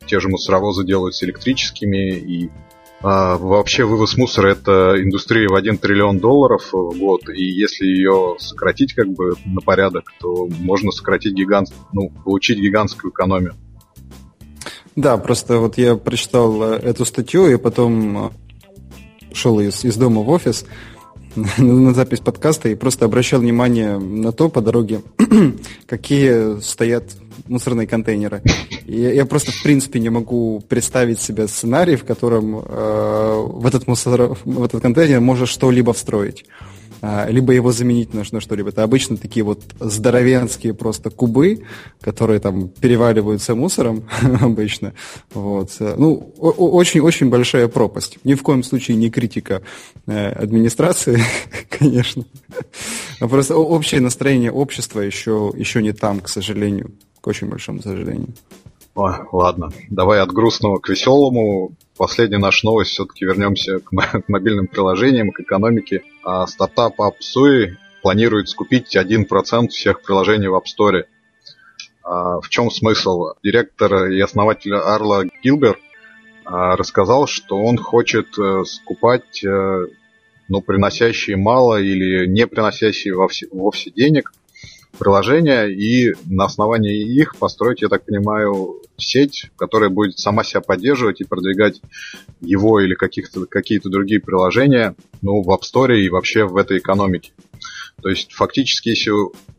те 0.05 0.19
же 0.19 0.27
мусоровозы 0.27 0.85
делаются 0.85 1.25
электрическими, 1.25 2.11
и 2.11 2.49
а, 3.03 3.37
вообще 3.37 3.83
вывоз 3.83 4.15
мусора 4.15 4.51
это 4.51 4.95
индустрия 5.01 5.47
в 5.47 5.55
1 5.55 5.77
триллион 5.77 6.19
долларов 6.19 6.69
в 6.71 6.97
год, 6.99 7.29
и 7.29 7.43
если 7.43 7.85
ее 7.85 8.35
сократить 8.39 8.93
как 8.93 9.07
бы 9.07 9.33
на 9.45 9.61
порядок, 9.61 10.11
то 10.19 10.47
можно 10.59 10.91
сократить 10.91 11.33
гигант, 11.33 11.69
ну, 11.93 12.11
получить 12.23 12.59
гигантскую 12.59 13.11
экономию. 13.11 13.55
Да, 14.95 15.17
просто 15.17 15.59
вот 15.59 15.77
я 15.77 15.95
прочитал 15.95 16.61
э, 16.63 16.75
эту 16.77 17.05
статью 17.05 17.47
и 17.47 17.57
потом 17.57 18.25
э, 18.25 18.29
шел 19.33 19.59
из, 19.59 19.85
из 19.85 19.95
дома 19.95 20.21
в 20.21 20.29
офис 20.29 20.65
на 21.57 21.93
запись 21.93 22.19
подкаста 22.19 22.69
и 22.69 22.75
просто 22.75 23.05
обращал 23.05 23.39
внимание 23.39 23.97
на 23.97 24.31
то 24.31 24.49
по 24.49 24.61
дороге, 24.61 25.01
какие 25.87 26.59
стоят 26.59 27.05
мусорные 27.47 27.87
контейнеры. 27.87 28.41
И 28.85 28.99
я 28.99 29.25
просто, 29.25 29.51
в 29.51 29.63
принципе, 29.63 29.99
не 29.99 30.09
могу 30.09 30.61
представить 30.67 31.21
себе 31.21 31.47
сценарий, 31.47 31.95
в 31.95 32.03
котором 32.03 32.57
э, 32.59 33.45
в, 33.47 33.65
этот 33.65 33.87
мусор, 33.87 34.37
в 34.43 34.63
этот 34.63 34.81
контейнер 34.81 35.21
можно 35.21 35.45
что-либо 35.45 35.93
встроить. 35.93 36.45
А, 37.01 37.27
либо 37.29 37.53
его 37.53 37.71
заменить 37.71 38.13
на, 38.13 38.23
что-либо. 38.23 38.69
Это 38.69 38.83
обычно 38.83 39.17
такие 39.17 39.43
вот 39.43 39.61
здоровенские 39.79 40.73
просто 40.73 41.09
кубы, 41.09 41.63
которые 41.99 42.39
там 42.39 42.69
переваливаются 42.69 43.55
мусором 43.55 44.03
обычно. 44.41 44.93
Вот. 45.33 45.71
Ну, 45.79 46.33
очень-очень 46.37 47.29
большая 47.29 47.67
пропасть. 47.67 48.19
Ни 48.23 48.35
в 48.35 48.43
коем 48.43 48.63
случае 48.63 48.97
не 48.97 49.09
критика 49.09 49.61
э, 50.07 50.29
администрации, 50.31 51.19
конечно. 51.69 52.25
А 53.19 53.27
просто 53.27 53.55
общее 53.55 54.01
настроение 54.01 54.51
общества 54.51 55.01
еще, 55.01 55.51
еще 55.55 55.81
не 55.81 55.93
там, 55.93 56.19
к 56.19 56.29
сожалению. 56.29 56.91
К 57.21 57.27
очень 57.27 57.47
большому 57.47 57.81
сожалению. 57.81 58.29
О, 58.95 59.25
ладно, 59.31 59.71
давай 59.89 60.19
от 60.19 60.31
грустного 60.31 60.79
к 60.79 60.89
веселому. 60.89 61.71
Последняя 61.97 62.39
наша 62.39 62.65
новость, 62.65 62.91
все-таки 62.91 63.25
вернемся 63.25 63.79
к 63.79 63.91
мобильным 64.27 64.67
приложениям, 64.67 65.31
к 65.31 65.39
экономике. 65.39 66.03
А 66.23 66.45
стартап 66.47 66.99
AppSui 66.99 67.75
планирует 68.01 68.49
скупить 68.49 68.95
1% 68.95 69.69
всех 69.69 70.01
приложений 70.01 70.49
в 70.49 70.55
App 70.55 70.65
Store. 70.65 71.05
А 72.03 72.39
в 72.41 72.49
чем 72.49 72.69
смысл? 72.69 73.33
Директор 73.43 74.05
и 74.07 74.19
основатель 74.19 74.73
Арла 74.73 75.25
Гилбер 75.43 75.79
а, 76.45 76.75
рассказал, 76.75 77.27
что 77.27 77.57
он 77.57 77.77
хочет 77.77 78.37
а, 78.37 78.63
скупать 78.65 79.43
а, 79.45 79.85
ну, 80.47 80.61
приносящие 80.61 81.37
мало 81.37 81.81
или 81.81 82.25
не 82.27 82.45
приносящие 82.47 83.15
вовсе, 83.15 83.47
вовсе 83.51 83.91
денег 83.91 84.33
приложения 84.97 85.65
и 85.65 86.13
на 86.25 86.45
основании 86.45 87.01
их 87.01 87.35
построить, 87.37 87.81
я 87.81 87.89
так 87.89 88.05
понимаю, 88.05 88.81
сеть, 88.97 89.49
которая 89.57 89.89
будет 89.89 90.19
сама 90.19 90.43
себя 90.43 90.61
поддерживать 90.61 91.21
и 91.21 91.25
продвигать 91.25 91.81
его 92.39 92.79
или 92.79 92.93
каких-то, 92.95 93.45
какие-то 93.45 93.89
другие 93.89 94.21
приложения 94.21 94.95
ну, 95.21 95.41
в 95.41 95.49
App 95.49 95.61
Store 95.61 95.97
и 95.97 96.09
вообще 96.09 96.45
в 96.45 96.57
этой 96.57 96.77
экономике. 96.77 97.31
То 98.01 98.09
есть 98.09 98.33
фактически, 98.33 98.89
если 98.89 99.11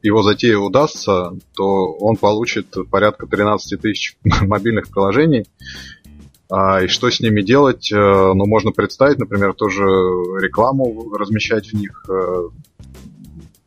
его 0.02 0.22
затея 0.22 0.58
удастся, 0.58 1.32
то 1.54 1.92
он 1.92 2.16
получит 2.16 2.74
порядка 2.90 3.26
13 3.26 3.80
тысяч 3.80 4.16
мобильных 4.24 4.88
приложений, 4.88 5.46
А, 6.50 6.82
и 6.82 6.88
что 6.88 7.10
с 7.10 7.20
ними 7.20 7.40
делать? 7.42 7.88
Ну, 7.92 8.46
можно 8.46 8.72
представить, 8.72 9.18
например, 9.18 9.54
тоже 9.54 9.82
рекламу 9.82 11.12
размещать 11.14 11.68
в 11.68 11.74
них, 11.74 12.04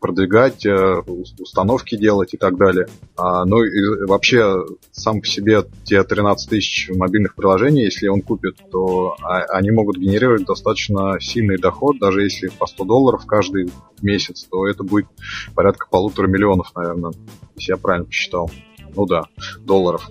продвигать, 0.06 0.64
э, 0.68 1.02
установки 1.40 1.96
делать 1.96 2.36
и 2.36 2.38
так 2.38 2.58
далее. 2.58 2.88
А, 3.18 3.44
ну 3.44 3.64
и 3.64 4.06
вообще 4.06 4.64
сам 4.92 5.22
по 5.22 5.26
себе 5.26 5.64
те 5.84 6.04
13 6.04 6.48
тысяч 6.48 6.92
мобильных 6.94 7.34
приложений, 7.34 7.86
если 7.86 8.08
он 8.08 8.22
купит, 8.22 8.58
то 8.72 9.16
а, 9.24 9.40
они 9.58 9.72
могут 9.72 9.98
генерировать 9.98 10.46
достаточно 10.46 11.20
сильный 11.20 11.58
доход, 11.58 11.98
даже 12.00 12.22
если 12.22 12.50
по 12.50 12.68
100 12.68 12.86
долларов 12.86 13.26
каждый 13.26 13.72
месяц, 14.04 14.44
то 14.44 14.68
это 14.68 14.84
будет 14.84 15.08
порядка 15.56 15.88
полутора 15.90 16.28
миллионов, 16.28 16.72
наверное, 16.76 17.14
если 17.56 17.72
я 17.72 17.78
правильно 17.78 18.06
посчитал. 18.06 18.52
Ну 18.96 19.08
да, 19.08 19.24
долларов. 19.62 20.08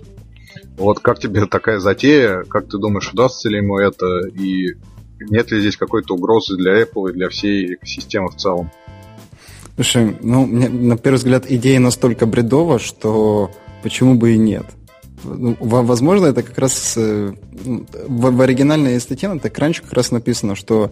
Вот 0.77 0.99
как 0.99 1.19
тебе 1.19 1.45
такая 1.45 1.79
затея? 1.79 2.43
Как 2.43 2.67
ты 2.67 2.77
думаешь, 2.77 3.09
удастся 3.13 3.47
ли 3.47 3.57
ему 3.57 3.77
это? 3.77 4.27
И 4.27 4.75
нет 5.21 5.51
ли 5.51 5.61
здесь 5.61 5.77
какой-то 5.77 6.15
угрозы 6.15 6.57
для 6.57 6.81
Apple 6.81 7.11
и 7.11 7.13
для 7.13 7.29
всей 7.29 7.75
экосистемы 7.75 8.27
в 8.27 8.35
целом? 8.35 8.69
Слушай, 9.75 10.15
ну, 10.21 10.45
мне, 10.45 10.69
на 10.69 10.97
первый 10.97 11.17
взгляд, 11.17 11.45
идея 11.49 11.79
настолько 11.79 12.25
бредова, 12.25 12.79
что 12.79 13.51
почему 13.83 14.15
бы 14.15 14.33
и 14.33 14.37
нет? 14.37 14.65
Ну, 15.23 15.57
возможно, 15.59 16.27
это 16.27 16.43
как 16.43 16.57
раз 16.57 16.93
э, 16.97 17.33
в, 18.07 18.31
в 18.31 18.41
оригинальной 18.41 18.99
статье 19.01 19.27
на 19.27 19.37
TechCrunch 19.37 19.81
как 19.81 19.93
раз 19.93 20.11
написано, 20.11 20.55
что 20.55 20.91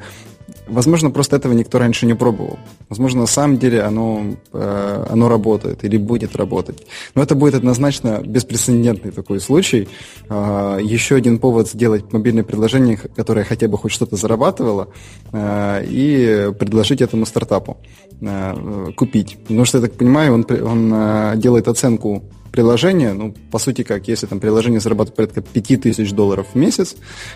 Возможно, 0.67 1.11
просто 1.11 1.35
этого 1.35 1.53
никто 1.53 1.79
раньше 1.79 2.05
не 2.05 2.15
пробовал. 2.15 2.57
Возможно, 2.89 3.21
на 3.21 3.27
самом 3.27 3.57
деле 3.57 3.81
оно, 3.81 4.35
э, 4.53 5.05
оно 5.09 5.29
работает 5.29 5.83
или 5.83 5.97
будет 5.97 6.35
работать. 6.35 6.85
Но 7.15 7.23
это 7.23 7.35
будет 7.35 7.55
однозначно 7.55 8.21
беспрецедентный 8.25 9.11
такой 9.11 9.39
случай. 9.39 9.87
Э, 10.29 10.79
еще 10.81 11.15
один 11.15 11.39
повод 11.39 11.69
сделать 11.69 12.11
мобильное 12.13 12.43
приложение, 12.43 12.97
которое 12.97 13.45
хотя 13.45 13.67
бы 13.67 13.77
хоть 13.77 13.91
что-то 13.91 14.15
зарабатывало, 14.15 14.87
э, 15.31 15.85
и 15.85 16.51
предложить 16.59 17.01
этому 17.01 17.25
стартапу 17.25 17.77
э, 18.21 18.91
купить. 18.95 19.37
Потому 19.43 19.65
что, 19.65 19.77
я 19.77 19.83
так 19.83 19.93
понимаю, 19.93 20.33
он, 20.33 20.45
он 20.49 21.39
делает 21.39 21.67
оценку 21.67 22.23
приложение, 22.53 23.13
ну, 23.13 23.33
по 23.51 23.57
сути, 23.57 23.81
как, 23.81 24.07
если 24.07 24.27
там 24.27 24.39
приложение 24.39 24.79
зарабатывает 24.79 25.15
порядка 25.15 25.41
5000 25.41 26.11
долларов 26.11 26.47
в 26.53 26.55
месяц, 26.55 26.95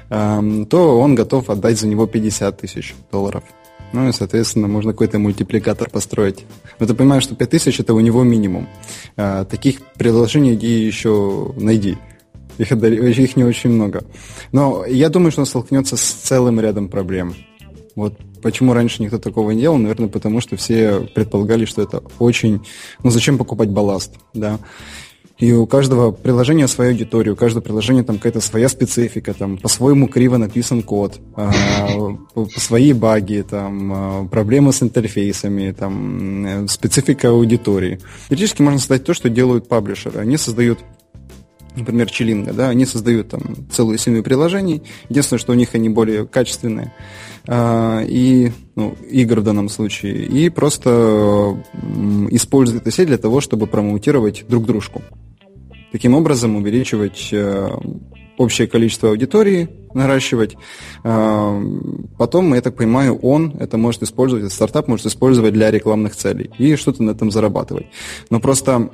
э, 0.10 0.66
то 0.70 1.00
он 1.00 1.16
готов 1.16 1.50
отдать 1.50 1.80
за 1.80 1.88
него 1.88 2.06
50 2.06 2.62
тысяч 2.62 2.96
долларов. 3.12 3.44
Ну 3.94 4.08
и, 4.08 4.12
соответственно, 4.12 4.68
можно 4.68 4.92
какой-то 4.92 5.18
мультипликатор 5.18 5.90
построить. 5.90 6.46
Но 6.80 6.86
ты 6.86 6.94
понимаешь, 6.94 7.24
что 7.24 7.36
5000 7.36 7.80
это 7.80 7.96
у 7.96 8.00
него 8.00 8.24
минимум. 8.24 8.70
Э, 9.16 9.44
таких 9.50 9.82
приложений 9.98 10.54
иди 10.54 10.86
еще 10.86 11.52
найди. 11.58 11.98
Их, 12.60 12.72
их 12.72 13.36
не 13.36 13.44
очень 13.44 13.72
много. 13.72 14.04
Но 14.52 14.86
я 14.86 15.10
думаю, 15.10 15.32
что 15.32 15.42
он 15.42 15.48
столкнется 15.48 15.98
с 15.98 16.02
целым 16.02 16.60
рядом 16.60 16.90
проблем. 16.90 17.34
Вот 17.96 18.20
почему 18.44 18.74
раньше 18.74 19.02
никто 19.02 19.18
такого 19.18 19.50
не 19.50 19.62
делал, 19.62 19.78
наверное, 19.78 20.10
потому 20.10 20.42
что 20.42 20.56
все 20.58 21.10
предполагали, 21.16 21.66
что 21.66 21.82
это 21.82 22.04
очень... 22.20 22.62
Ну, 23.04 23.10
зачем 23.10 23.40
покупать 23.40 23.70
балласт, 23.70 24.14
да? 24.36 24.60
И 25.38 25.54
у 25.54 25.68
каждого 25.68 26.12
приложения 26.12 26.68
своя 26.68 26.92
аудитория, 26.92 27.32
у 27.32 27.36
каждого 27.36 27.64
приложения 27.64 28.04
там 28.04 28.18
какая-то 28.18 28.42
своя 28.42 28.68
специфика, 28.70 29.36
там 29.36 29.58
по-своему 29.58 30.08
криво 30.08 30.38
написан 30.38 30.82
код, 30.82 31.20
э, 31.36 31.50
свои 32.56 32.94
баги, 32.94 33.46
там 33.48 34.26
э, 34.26 34.28
проблемы 34.30 34.74
с 34.74 34.82
интерфейсами, 34.82 35.72
там 35.78 36.68
специфика 36.68 37.30
аудитории. 37.30 38.00
Теоретически 38.30 38.64
можно 38.64 38.80
создать 38.80 39.04
то, 39.04 39.14
что 39.14 39.30
делают 39.30 39.68
паблишеры. 39.68 40.20
Они 40.20 40.38
создают 40.38 40.80
например, 41.76 42.10
Чилинга, 42.10 42.54
да, 42.54 42.70
они 42.70 42.88
создают 42.88 43.30
там 43.30 43.42
целую 43.72 44.00
семью 44.00 44.24
приложений. 44.24 44.82
Единственное, 45.10 45.40
что 45.40 45.52
у 45.52 45.56
них 45.56 45.76
они 45.76 45.90
более 45.90 46.26
качественные. 46.26 46.94
Э, 47.46 48.04
и 48.08 48.52
ну, 48.76 48.96
игр 49.08 49.42
в 49.42 49.44
данном 49.44 49.70
случае, 49.70 50.26
и 50.26 50.50
просто 50.50 51.64
используют 52.32 52.82
эту 52.82 52.92
сеть 52.92 53.08
для 53.08 53.20
того, 53.20 53.40
чтобы 53.40 53.68
промоутировать 53.68 54.46
друг 54.48 54.66
дружку. 54.66 55.04
Таким 55.92 56.14
образом 56.14 56.56
увеличивать 56.56 57.30
э, 57.32 57.70
общее 58.38 58.68
количество 58.68 59.10
аудитории, 59.10 59.70
наращивать. 59.94 60.56
Э, 61.04 61.62
потом, 62.18 62.54
я 62.54 62.62
так 62.62 62.76
понимаю, 62.76 63.18
он 63.18 63.56
это 63.60 63.78
может 63.78 64.04
использовать, 64.04 64.46
этот 64.46 64.54
стартап 64.54 64.88
может 64.88 65.06
использовать 65.06 65.54
для 65.54 65.72
рекламных 65.72 66.16
целей 66.16 66.52
и 66.58 66.76
что-то 66.76 67.04
на 67.04 67.12
этом 67.12 67.32
зарабатывать. 67.32 67.88
Но 68.30 68.40
просто 68.40 68.90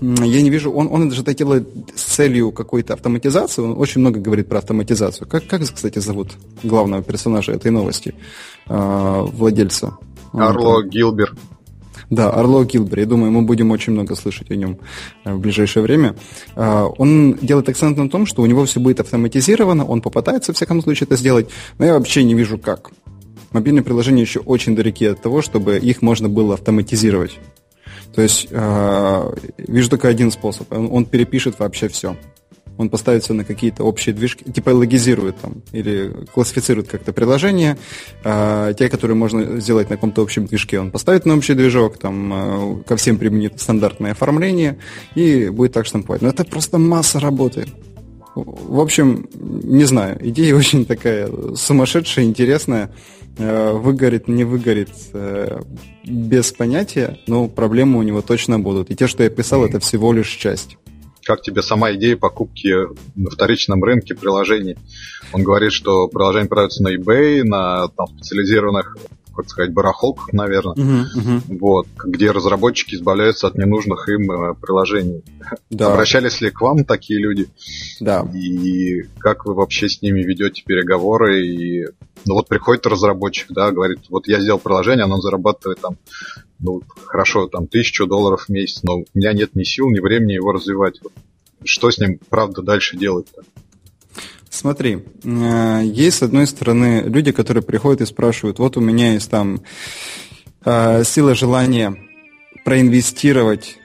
я 0.00 0.42
не 0.42 0.50
вижу, 0.50 0.70
он, 0.72 0.88
он 0.90 1.10
это 1.10 1.34
делает 1.34 1.68
с 1.94 2.02
целью 2.02 2.52
какой-то 2.52 2.94
автоматизации, 2.94 3.62
он 3.62 3.78
очень 3.78 4.00
много 4.00 4.20
говорит 4.20 4.48
про 4.48 4.58
автоматизацию. 4.58 5.26
Как, 5.26 5.46
как 5.46 5.62
кстати, 5.62 5.98
зовут 5.98 6.32
главного 6.62 7.02
персонажа 7.02 7.52
этой 7.52 7.70
новости, 7.70 8.14
э, 8.66 9.26
владельца? 9.32 9.96
Арло 10.32 10.82
Гилбер. 10.82 11.34
Да, 12.14 12.30
Орло 12.30 12.64
Гилбер. 12.64 13.00
Я 13.00 13.06
думаю, 13.06 13.32
мы 13.32 13.42
будем 13.42 13.72
очень 13.72 13.92
много 13.92 14.14
слышать 14.14 14.50
о 14.50 14.54
нем 14.54 14.78
э, 15.24 15.34
в 15.34 15.40
ближайшее 15.40 15.82
время. 15.82 16.14
Э, 16.54 16.86
он 16.96 17.34
делает 17.42 17.68
акцент 17.68 17.98
на 17.98 18.08
том, 18.08 18.24
что 18.24 18.42
у 18.42 18.46
него 18.46 18.64
все 18.64 18.78
будет 18.78 19.00
автоматизировано, 19.00 19.84
он 19.84 20.00
попытается, 20.00 20.52
в 20.52 20.56
всяком 20.56 20.80
случае, 20.80 21.06
это 21.06 21.16
сделать, 21.16 21.48
но 21.78 21.86
я 21.86 21.94
вообще 21.94 22.22
не 22.22 22.34
вижу 22.34 22.56
как. 22.56 22.92
Мобильные 23.50 23.82
приложения 23.82 24.22
еще 24.22 24.38
очень 24.40 24.76
далеки 24.76 25.06
от 25.06 25.22
того, 25.22 25.42
чтобы 25.42 25.78
их 25.78 26.02
можно 26.02 26.28
было 26.28 26.54
автоматизировать. 26.54 27.38
То 28.14 28.22
есть 28.22 28.46
э, 28.50 29.32
вижу 29.58 29.90
только 29.90 30.06
один 30.08 30.30
способ. 30.30 30.72
Он 30.72 31.04
перепишет 31.04 31.58
вообще 31.58 31.88
все. 31.88 32.16
Он 32.78 32.88
поставит 32.88 33.24
все 33.24 33.34
на 33.34 33.44
какие-то 33.44 33.84
общие 33.84 34.14
движки, 34.14 34.44
типа 34.50 34.70
логизирует 34.70 35.36
там 35.38 35.62
или 35.72 36.12
классифицирует 36.32 36.88
как-то 36.88 37.12
приложения, 37.12 37.78
э, 38.24 38.74
те, 38.78 38.88
которые 38.88 39.16
можно 39.16 39.60
сделать 39.60 39.90
на 39.90 39.96
каком-то 39.96 40.22
общем 40.22 40.46
движке, 40.46 40.80
он 40.80 40.90
поставит 40.90 41.26
на 41.26 41.36
общий 41.36 41.54
движок, 41.54 41.98
там 41.98 42.32
э, 42.32 42.82
ко 42.84 42.96
всем 42.96 43.16
применит 43.16 43.60
стандартное 43.60 44.12
оформление 44.12 44.78
и 45.14 45.48
будет 45.48 45.72
так 45.72 45.86
штамповать. 45.86 46.22
Но 46.22 46.28
это 46.28 46.44
просто 46.44 46.78
масса 46.78 47.20
работы. 47.20 47.66
В 48.34 48.80
общем, 48.80 49.28
не 49.34 49.84
знаю, 49.84 50.18
идея 50.20 50.54
очень 50.56 50.84
такая 50.84 51.28
сумасшедшая, 51.54 52.24
интересная. 52.24 52.90
Э, 53.36 53.72
выгорит, 53.72 54.28
не 54.28 54.44
выгорит, 54.44 54.90
э, 55.12 55.60
без 56.04 56.52
понятия, 56.52 57.18
но 57.26 57.48
проблемы 57.48 57.98
у 57.98 58.02
него 58.02 58.22
точно 58.22 58.60
будут. 58.60 58.90
И 58.90 58.96
те, 58.96 59.08
что 59.08 59.24
я 59.24 59.30
писал, 59.30 59.64
это 59.64 59.80
всего 59.80 60.12
лишь 60.12 60.28
часть. 60.28 60.76
Как 61.24 61.42
тебе 61.42 61.62
сама 61.62 61.92
идея 61.94 62.16
покупки 62.16 62.74
на 63.14 63.30
вторичном 63.30 63.82
рынке 63.82 64.14
приложений? 64.14 64.76
Он 65.32 65.42
говорит, 65.42 65.72
что 65.72 66.08
приложения 66.08 66.48
продаются 66.48 66.82
на 66.82 66.94
eBay, 66.94 67.42
на 67.42 67.88
там, 67.88 68.06
специализированных 68.08 68.96
как 69.34 69.48
сказать, 69.48 69.72
барахолках, 69.72 70.32
наверное, 70.32 70.74
uh-huh, 70.74 71.04
uh-huh. 71.16 71.58
вот, 71.58 71.88
где 72.04 72.30
разработчики 72.30 72.94
избавляются 72.94 73.48
от 73.48 73.56
ненужных 73.56 74.08
им 74.08 74.30
э, 74.30 74.54
приложений. 74.54 75.24
Да. 75.70 75.92
Обращались 75.92 76.40
ли 76.40 76.50
к 76.50 76.60
вам 76.60 76.84
такие 76.84 77.20
люди? 77.20 77.48
Да. 78.00 78.24
И 78.32 79.02
как 79.18 79.44
вы 79.44 79.54
вообще 79.54 79.88
с 79.88 80.00
ними 80.02 80.22
ведете 80.22 80.62
переговоры? 80.64 81.46
И 81.46 81.84
ну 82.26 82.34
вот 82.34 82.48
приходит 82.48 82.86
разработчик, 82.86 83.48
да, 83.50 83.70
говорит, 83.70 84.00
вот 84.08 84.28
я 84.28 84.40
сделал 84.40 84.58
приложение, 84.58 85.04
оно 85.04 85.20
зарабатывает 85.20 85.80
там, 85.80 85.96
ну, 86.64 86.82
хорошо, 87.04 87.46
там, 87.46 87.66
тысячу 87.68 88.06
долларов 88.06 88.46
в 88.46 88.48
месяц, 88.48 88.82
но 88.82 89.00
у 89.00 89.04
меня 89.14 89.32
нет 89.32 89.54
ни 89.54 89.64
сил, 89.64 89.90
ни 89.90 90.00
времени 90.00 90.32
его 90.32 90.50
развивать. 90.50 91.00
Что 91.62 91.90
с 91.90 91.98
ним, 91.98 92.18
правда, 92.28 92.62
дальше 92.62 92.96
делать-то? 92.96 93.42
Смотри, 94.48 95.04
э, 95.24 95.80
есть 95.84 96.18
с 96.18 96.22
одной 96.22 96.46
стороны 96.46 97.02
люди, 97.04 97.32
которые 97.32 97.62
приходят 97.62 98.00
и 98.00 98.06
спрашивают, 98.06 98.58
вот 98.58 98.76
у 98.76 98.80
меня 98.80 99.12
есть 99.12 99.30
там 99.30 99.60
э, 100.64 101.04
сила 101.04 101.34
желания 101.34 101.96
проинвестировать 102.64 103.78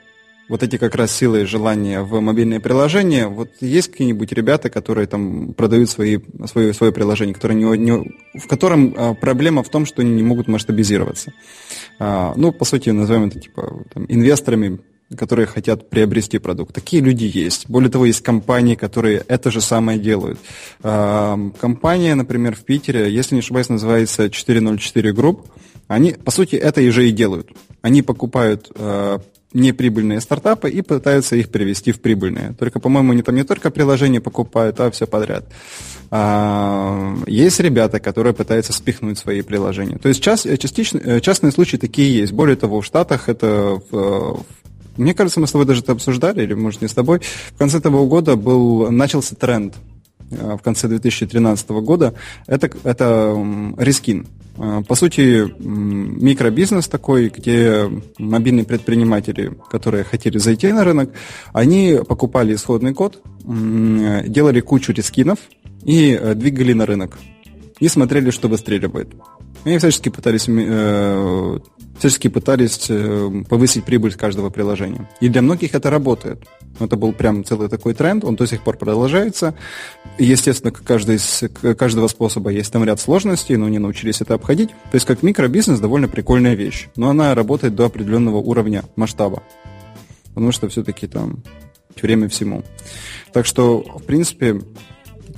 вот 0.50 0.64
эти 0.64 0.78
как 0.78 0.96
раз 0.96 1.12
силы 1.12 1.42
и 1.42 1.44
желания 1.44 2.02
в 2.02 2.20
мобильные 2.20 2.58
приложения. 2.58 3.28
Вот 3.28 3.50
есть 3.60 3.92
какие-нибудь 3.92 4.32
ребята, 4.32 4.68
которые 4.68 5.06
там 5.06 5.54
продают 5.54 5.88
свои, 5.88 6.18
свои, 6.46 6.72
свое 6.72 6.92
приложение, 6.92 7.32
которые 7.32 7.56
не, 7.56 7.78
не, 7.78 8.12
в 8.36 8.48
котором 8.48 8.92
а, 8.96 9.14
проблема 9.14 9.62
в 9.62 9.68
том, 9.68 9.86
что 9.86 10.02
они 10.02 10.10
не 10.10 10.24
могут 10.24 10.48
масштабизироваться. 10.48 11.32
А, 12.00 12.34
ну, 12.34 12.50
по 12.50 12.64
сути, 12.64 12.90
назовем 12.90 13.28
это 13.28 13.38
типа 13.38 13.84
там, 13.94 14.06
инвесторами 14.08 14.80
которые 15.16 15.46
хотят 15.46 15.90
приобрести 15.90 16.38
продукт. 16.38 16.72
Такие 16.72 17.02
люди 17.02 17.24
есть. 17.24 17.68
Более 17.68 17.90
того, 17.90 18.06
есть 18.06 18.22
компании, 18.22 18.76
которые 18.76 19.24
это 19.26 19.50
же 19.50 19.60
самое 19.60 19.98
делают. 19.98 20.38
Компания, 20.80 22.14
например, 22.14 22.54
в 22.54 22.60
Питере, 22.60 23.12
если 23.12 23.34
не 23.34 23.40
ошибаюсь, 23.40 23.68
называется 23.68 24.30
404 24.30 25.10
Group. 25.10 25.46
Они, 25.88 26.12
по 26.12 26.30
сути, 26.30 26.54
это 26.54 26.80
и 26.80 26.90
же 26.90 27.08
и 27.08 27.10
делают. 27.10 27.50
Они 27.82 28.02
покупают 28.02 28.70
а, 28.76 29.20
неприбыльные 29.52 30.20
стартапы 30.20 30.70
и 30.70 30.80
пытаются 30.82 31.36
их 31.36 31.48
перевести 31.48 31.92
в 31.92 32.00
прибыльные. 32.00 32.54
Только, 32.58 32.78
по-моему, 32.78 33.12
они 33.12 33.22
там 33.22 33.34
не 33.34 33.44
только 33.44 33.70
приложения 33.70 34.20
покупают, 34.20 34.78
а 34.80 34.90
все 34.90 35.06
подряд. 35.06 35.44
А, 36.10 37.16
есть 37.26 37.58
ребята, 37.60 37.98
которые 37.98 38.32
пытаются 38.32 38.72
спихнуть 38.72 39.18
свои 39.18 39.42
приложения. 39.42 39.98
То 39.98 40.08
есть 40.08 40.22
част, 40.22 40.46
частично, 40.58 40.98
э, 40.98 41.20
частные 41.20 41.52
случаи 41.52 41.76
такие 41.76 42.16
есть. 42.16 42.32
Более 42.32 42.56
того, 42.56 42.80
в 42.80 42.84
Штатах 42.84 43.28
это 43.28 43.80
в, 43.90 44.44
мне 44.96 45.14
кажется, 45.14 45.40
мы 45.40 45.46
с 45.46 45.52
тобой 45.52 45.66
даже 45.66 45.80
это 45.80 45.92
обсуждали, 45.92 46.42
или, 46.42 46.54
может, 46.54 46.82
не 46.82 46.88
с 46.88 46.94
тобой. 46.94 47.20
В 47.54 47.58
конце 47.58 47.78
этого 47.78 48.06
года 48.06 48.36
был, 48.36 48.90
начался 48.90 49.34
тренд 49.34 49.74
в 50.30 50.58
конце 50.58 50.86
2013 50.86 51.70
года, 51.70 52.14
это, 52.46 52.70
это 52.84 53.74
Рискин. 53.78 54.26
По 54.88 54.94
сути, 54.94 55.46
микробизнес 55.58 56.86
такой, 56.86 57.30
где 57.30 57.90
мобильные 58.18 58.66
предприниматели, 58.66 59.56
которые 59.70 60.04
хотели 60.04 60.36
зайти 60.36 60.70
на 60.70 60.84
рынок, 60.84 61.14
они 61.54 61.98
покупали 62.06 62.54
исходный 62.54 62.92
код, 62.92 63.22
делали 63.42 64.60
кучу 64.60 64.92
рискинов 64.92 65.38
и 65.82 66.20
двигали 66.34 66.74
на 66.74 66.84
рынок. 66.84 67.18
И 67.78 67.88
смотрели, 67.88 68.30
что 68.30 68.48
выстреливает. 68.48 69.08
Они 69.64 69.76
всячески 69.78 70.08
пытались, 70.08 70.46
э, 70.48 71.58
всячески 71.98 72.28
пытались 72.28 72.86
э, 72.88 73.42
повысить 73.48 73.84
прибыль 73.84 74.14
каждого 74.14 74.48
приложения. 74.48 75.08
И 75.20 75.28
для 75.28 75.42
многих 75.42 75.74
это 75.74 75.90
работает. 75.90 76.42
Это 76.78 76.96
был 76.96 77.12
прям 77.12 77.44
целый 77.44 77.68
такой 77.68 77.92
тренд, 77.92 78.24
он 78.24 78.36
до 78.36 78.46
сих 78.46 78.62
пор 78.62 78.78
продолжается. 78.78 79.54
естественно, 80.18 80.72
как 80.72 80.84
каждый 80.84 81.16
из 81.16 81.44
каждого 81.76 82.08
способа 82.08 82.50
есть 82.50 82.72
там 82.72 82.84
ряд 82.84 83.00
сложностей, 83.00 83.56
но 83.56 83.66
они 83.66 83.78
научились 83.78 84.22
это 84.22 84.34
обходить. 84.34 84.70
То 84.70 84.94
есть 84.94 85.06
как 85.06 85.22
микробизнес 85.22 85.78
довольно 85.78 86.08
прикольная 86.08 86.54
вещь, 86.54 86.88
но 86.96 87.10
она 87.10 87.34
работает 87.34 87.74
до 87.74 87.84
определенного 87.84 88.38
уровня 88.38 88.84
масштаба. 88.96 89.42
Потому 90.28 90.52
что 90.52 90.68
все-таки 90.68 91.06
там 91.06 91.42
время 92.00 92.28
всему. 92.28 92.62
Так 93.32 93.46
что, 93.46 93.80
в 93.80 94.04
принципе, 94.04 94.62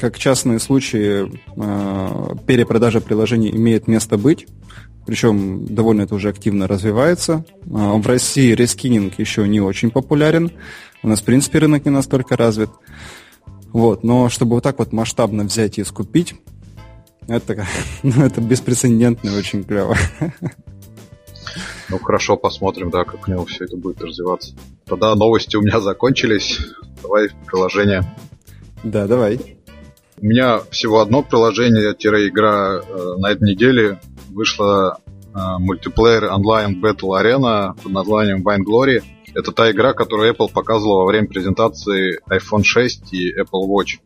как 0.03 0.19
частные 0.19 0.59
случаи 0.59 1.31
э, 1.57 2.35
перепродажа 2.45 3.01
приложений 3.01 3.53
имеет 3.53 3.87
место 3.87 4.19
быть, 4.19 4.49
причем 5.07 5.65
довольно 5.65 6.03
это 6.03 6.17
уже 6.17 6.29
активно 6.29 6.67
развивается. 6.67 7.45
Э, 7.67 7.69
в 7.69 8.05
России 8.05 8.51
рескининг 8.51 9.21
еще 9.21 9.47
не 9.47 9.61
очень 9.61 9.93
популярен. 9.93 10.51
У 11.05 11.09
нас, 11.09 11.21
в 11.21 11.25
принципе, 11.25 11.61
рынок 11.61 11.85
не 11.85 11.93
настолько 11.93 12.37
развит. 12.37 12.71
Вот, 13.73 14.03
но 14.03 14.29
чтобы 14.29 14.57
вот 14.57 14.65
так 14.65 14.81
вот 14.81 14.93
масштабно 14.93 15.45
взять 15.45 15.79
и 15.79 15.85
скупить, 15.85 16.35
это, 17.29 17.65
ну, 18.03 18.25
это 18.25 18.41
беспрецедентно 18.41 19.29
и 19.29 19.39
очень 19.39 19.63
клево. 19.63 19.97
Ну 21.91 21.99
хорошо, 21.99 22.39
посмотрим, 22.39 22.89
да, 22.89 23.05
как 23.05 23.29
у 23.29 23.31
него 23.31 23.45
все 23.45 23.67
это 23.67 23.77
будет 23.77 24.01
развиваться. 24.01 24.55
Тогда 24.87 25.15
новости 25.15 25.57
у 25.57 25.61
меня 25.61 25.79
закончились. 25.81 26.59
Давай 27.03 27.29
приложение. 27.47 28.03
Да, 28.83 29.07
давай. 29.07 29.59
У 30.21 30.27
меня 30.27 30.61
всего 30.71 31.01
одно 31.01 31.23
приложение-игра 31.23 32.81
э, 32.81 33.17
на 33.19 33.31
этой 33.31 33.51
неделе 33.51 34.01
вышла 34.29 34.99
э, 35.35 35.39
мультиплеер 35.59 36.25
онлайн 36.33 36.83
Battle 36.83 37.21
Arena 37.21 37.75
под 37.83 37.93
названием 37.93 38.47
Vine 38.47 38.65
Glory. 38.65 39.03
Это 39.35 39.53
та 39.53 39.71
игра, 39.71 39.95
которую 39.95 40.33
Apple 40.33 40.53
показывала 40.53 41.01
во 41.01 41.07
время 41.07 41.29
презентации 41.29 42.21
iPhone 42.29 42.63
6 42.63 43.13
и 43.15 43.35
Apple 43.41 43.67
Watch. 43.67 44.01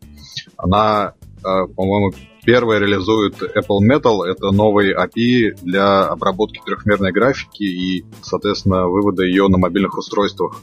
Она, 0.55 1.13
э, 1.39 1.67
по-моему, 1.75 2.13
первая 2.43 2.79
реализует 2.79 3.41
Apple 3.41 3.79
Metal. 3.81 4.23
Это 4.23 4.51
новый 4.51 4.93
API 4.93 5.57
для 5.61 6.05
обработки 6.05 6.61
трехмерной 6.65 7.11
графики 7.11 7.63
и, 7.63 8.05
соответственно, 8.21 8.87
вывода 8.87 9.23
ее 9.23 9.49
на 9.49 9.57
мобильных 9.57 9.97
устройствах. 9.97 10.61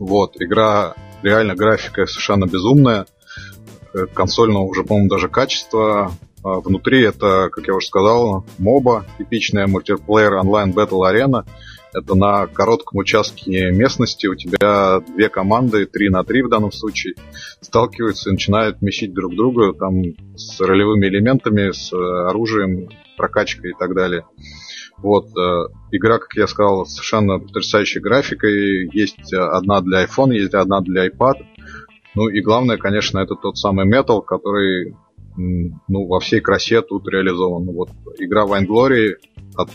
Вот, 0.00 0.34
игра, 0.40 0.94
реально 1.22 1.54
графика 1.54 2.06
совершенно 2.06 2.46
безумная. 2.46 3.06
Э, 3.94 4.06
консольного 4.06 4.62
уже, 4.62 4.84
по-моему, 4.84 5.08
даже 5.08 5.28
качества. 5.28 6.12
А 6.44 6.60
внутри 6.60 7.02
это, 7.02 7.50
как 7.52 7.66
я 7.68 7.74
уже 7.74 7.86
сказал, 7.86 8.44
моба, 8.58 9.04
типичная 9.18 9.66
мультиплеер 9.66 10.34
онлайн 10.34 10.72
Battle 10.72 11.02
Arena. 11.08 11.44
Это 11.94 12.14
на 12.14 12.46
коротком 12.46 13.00
участке 13.00 13.70
местности 13.70 14.26
у 14.26 14.34
тебя 14.34 15.00
две 15.14 15.28
команды, 15.28 15.84
три 15.84 16.08
на 16.08 16.24
три 16.24 16.42
в 16.42 16.48
данном 16.48 16.72
случае, 16.72 17.14
сталкиваются 17.60 18.30
и 18.30 18.32
начинают 18.32 18.80
месить 18.80 19.12
друг 19.12 19.36
друга 19.36 19.74
там 19.74 20.02
с 20.34 20.58
ролевыми 20.60 21.06
элементами, 21.06 21.70
с 21.70 21.92
оружием, 21.92 22.88
прокачкой 23.18 23.72
и 23.72 23.74
так 23.78 23.94
далее. 23.94 24.24
Вот, 24.96 25.26
э, 25.36 25.68
игра, 25.90 26.18
как 26.18 26.34
я 26.34 26.46
сказал, 26.46 26.86
совершенно 26.86 27.38
потрясающей 27.38 28.00
графикой. 28.00 28.88
Есть 28.92 29.32
одна 29.32 29.80
для 29.80 30.04
iPhone, 30.04 30.32
есть 30.32 30.54
одна 30.54 30.80
для 30.80 31.08
iPad. 31.08 31.34
Ну 32.14 32.28
и 32.28 32.40
главное, 32.40 32.76
конечно, 32.76 33.18
это 33.18 33.34
тот 33.34 33.58
самый 33.58 33.88
Metal, 33.88 34.22
который 34.22 34.94
ну, 35.36 36.06
во 36.06 36.20
всей 36.20 36.40
красе 36.40 36.82
тут 36.82 37.08
реализован. 37.08 37.64
Вот 37.64 37.90
игра 38.18 38.44
Glory 38.44 39.14
от 39.56 39.70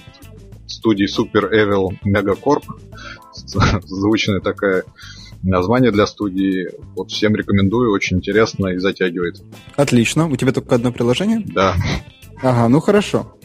студии 0.67 1.07
Super 1.07 1.51
Evil 1.51 1.97
Megacorp, 2.05 2.63
звучное 3.85 4.39
такое 4.39 4.83
название 5.43 5.91
для 5.91 6.05
студии. 6.05 6.69
Вот 6.95 7.11
всем 7.11 7.35
рекомендую, 7.35 7.91
очень 7.91 8.17
интересно 8.17 8.67
и 8.67 8.77
затягивает. 8.77 9.41
Отлично. 9.75 10.27
У 10.27 10.35
тебя 10.35 10.51
только 10.51 10.75
одно 10.75 10.91
приложение? 10.91 11.41
Да. 11.45 11.75
Ага, 12.41 12.67
ну 12.67 12.79
хорошо. 12.79 13.37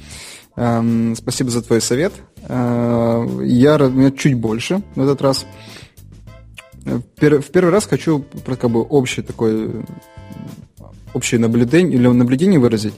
Эм, 0.57 1.15
спасибо 1.17 1.51
за 1.51 1.63
твой 1.63 1.81
совет. 1.81 2.13
Э, 2.49 3.25
я, 3.43 3.77
у 3.77 3.91
меня 3.91 4.11
чуть 4.11 4.35
больше 4.35 4.83
в 4.95 5.03
этот 5.03 5.23
раз. 5.23 5.47
В 6.85 7.01
первый 7.51 7.71
раз 7.71 7.87
хочу 7.87 8.25
как 8.45 8.71
бы 8.71 8.83
общее 8.83 9.25
такое 9.25 9.85
общее 11.15 11.41
наблюдение 11.41 11.95
или 11.95 12.07
наблюдение 12.09 12.59
выразить. 12.59 12.95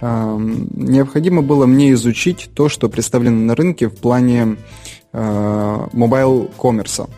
Необходимо 0.00 1.42
было 1.42 1.66
мне 1.66 1.92
изучить 1.92 2.50
то, 2.54 2.68
что 2.68 2.88
представлено 2.88 3.38
на 3.44 3.54
рынке 3.54 3.88
в 3.88 3.96
плане 3.96 4.56
mobile 5.12 6.50
коммерса. 6.58 7.08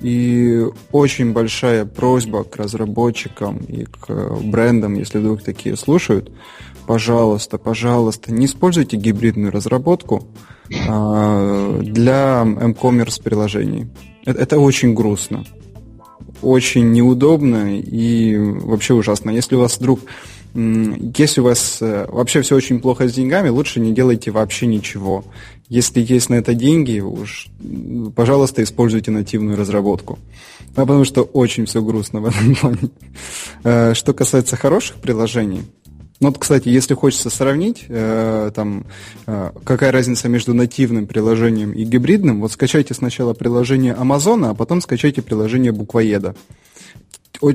И 0.00 0.64
очень 0.92 1.32
большая 1.32 1.84
просьба 1.84 2.44
к 2.44 2.56
разработчикам 2.56 3.58
и 3.58 3.84
к 3.84 4.38
брендам, 4.42 4.94
если 4.94 5.18
вдруг 5.18 5.42
такие 5.42 5.76
слушают, 5.76 6.32
пожалуйста, 6.86 7.58
пожалуйста, 7.58 8.32
не 8.32 8.46
используйте 8.46 8.96
гибридную 8.96 9.52
разработку 9.52 10.26
для 10.70 12.42
m-commerce 12.44 13.22
приложений. 13.22 13.88
Это, 14.24 14.40
это 14.40 14.58
очень 14.58 14.94
грустно. 14.94 15.44
Очень 16.42 16.92
неудобно 16.92 17.76
и 17.76 18.36
вообще 18.36 18.94
ужасно. 18.94 19.30
Если 19.30 19.56
у 19.56 19.60
вас 19.60 19.78
вдруг 19.78 20.00
если 20.52 21.40
у 21.40 21.44
вас 21.44 21.78
э, 21.80 22.06
вообще 22.08 22.42
все 22.42 22.56
очень 22.56 22.80
плохо 22.80 23.08
с 23.08 23.12
деньгами, 23.12 23.48
лучше 23.50 23.78
не 23.78 23.92
делайте 23.92 24.32
вообще 24.32 24.66
ничего. 24.66 25.24
Если 25.68 26.00
есть 26.00 26.28
на 26.28 26.34
это 26.34 26.54
деньги, 26.54 26.98
уж, 26.98 27.46
пожалуйста, 28.16 28.62
используйте 28.64 29.12
нативную 29.12 29.56
разработку. 29.56 30.18
Потому 30.74 31.04
что 31.04 31.22
очень 31.22 31.66
все 31.66 31.82
грустно 31.82 32.20
в 32.20 32.26
этом 32.26 32.54
плане. 32.56 32.90
Э, 33.62 33.94
что 33.94 34.12
касается 34.12 34.56
хороших 34.56 34.96
приложений, 34.96 35.62
ну 36.20 36.28
вот, 36.28 36.38
кстати, 36.38 36.68
если 36.68 36.92
хочется 36.92 37.30
сравнить, 37.30 37.86
э, 37.88 38.50
там, 38.54 38.84
э, 39.26 39.52
какая 39.64 39.90
разница 39.90 40.28
между 40.28 40.52
нативным 40.52 41.06
приложением 41.06 41.72
и 41.72 41.82
гибридным, 41.84 42.42
вот 42.42 42.52
скачайте 42.52 42.92
сначала 42.92 43.32
приложение 43.32 43.94
Амазона, 43.94 44.50
а 44.50 44.54
потом 44.54 44.82
скачайте 44.82 45.22
приложение 45.22 45.72
Буквоеда. 45.72 46.36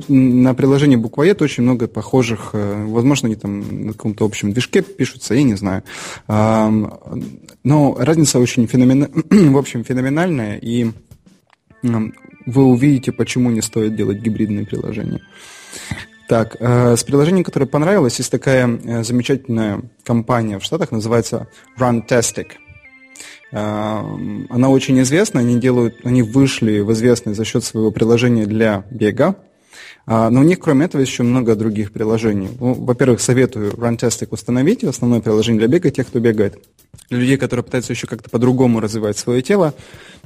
На 0.08 0.54
приложении 0.54 0.96
Буквоед 0.96 1.42
очень 1.42 1.62
много 1.62 1.86
похожих, 1.86 2.50
э, 2.54 2.84
возможно, 2.86 3.26
они 3.26 3.36
там 3.36 3.86
на 3.86 3.92
каком-то 3.92 4.24
общем 4.24 4.52
движке 4.52 4.82
пишутся, 4.82 5.34
я 5.34 5.44
не 5.44 5.54
знаю. 5.54 5.84
Э, 6.26 6.68
но 7.62 7.96
разница 7.96 8.40
очень 8.40 8.66
феномен... 8.66 9.08
в 9.52 9.58
общем, 9.58 9.84
феноменальная, 9.84 10.56
и 10.56 10.90
вы 11.82 12.64
увидите, 12.64 13.12
почему 13.12 13.50
не 13.50 13.62
стоит 13.62 13.94
делать 13.94 14.18
гибридные 14.18 14.66
приложения. 14.66 15.20
Так, 16.28 16.56
э, 16.58 16.96
с 16.96 17.04
приложением, 17.04 17.44
которое 17.44 17.66
понравилось, 17.66 18.18
есть 18.18 18.32
такая 18.32 18.68
э, 18.68 19.04
замечательная 19.04 19.82
компания 20.04 20.58
в 20.58 20.64
Штатах, 20.64 20.90
называется 20.90 21.46
Runtastic. 21.78 22.48
Э, 23.52 24.02
она 24.50 24.68
очень 24.68 25.00
известна, 25.02 25.40
они 25.40 25.60
делают, 25.60 25.94
они 26.02 26.22
вышли 26.22 26.80
в 26.80 26.92
известность 26.92 27.36
за 27.36 27.44
счет 27.44 27.62
своего 27.62 27.92
приложения 27.92 28.44
для 28.44 28.84
бега, 28.90 29.36
э, 30.08 30.28
но 30.28 30.40
у 30.40 30.42
них, 30.42 30.58
кроме 30.58 30.86
этого, 30.86 31.00
еще 31.00 31.22
много 31.22 31.54
других 31.54 31.92
приложений. 31.92 32.48
Ну, 32.58 32.74
во-первых, 32.74 33.20
советую 33.20 33.70
Runtastic 33.74 34.28
установить, 34.32 34.82
основное 34.82 35.20
приложение 35.20 35.60
для 35.60 35.68
бега, 35.68 35.90
тех, 35.92 36.08
кто 36.08 36.18
бегает. 36.18 36.58
Для 37.08 37.20
людей, 37.20 37.36
которые 37.36 37.62
пытаются 37.62 37.92
еще 37.92 38.08
как-то 38.08 38.30
по-другому 38.30 38.80
развивать 38.80 39.16
свое 39.16 39.42
тело, 39.42 39.74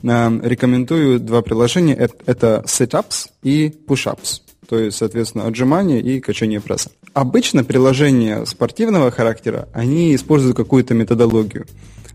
рекомендую 0.02 1.20
два 1.20 1.42
приложения. 1.42 1.94
Это 1.94 2.64
Setups 2.66 3.26
и 3.42 3.68
Pushups 3.86 4.40
то 4.70 4.78
есть, 4.78 4.98
соответственно, 4.98 5.48
отжимания 5.48 5.98
и 5.98 6.20
качание 6.20 6.60
пресса. 6.60 6.92
Обычно 7.12 7.64
приложения 7.64 8.44
спортивного 8.46 9.10
характера, 9.10 9.68
они 9.72 10.14
используют 10.14 10.56
какую-то 10.56 10.94
методологию. 10.94 11.66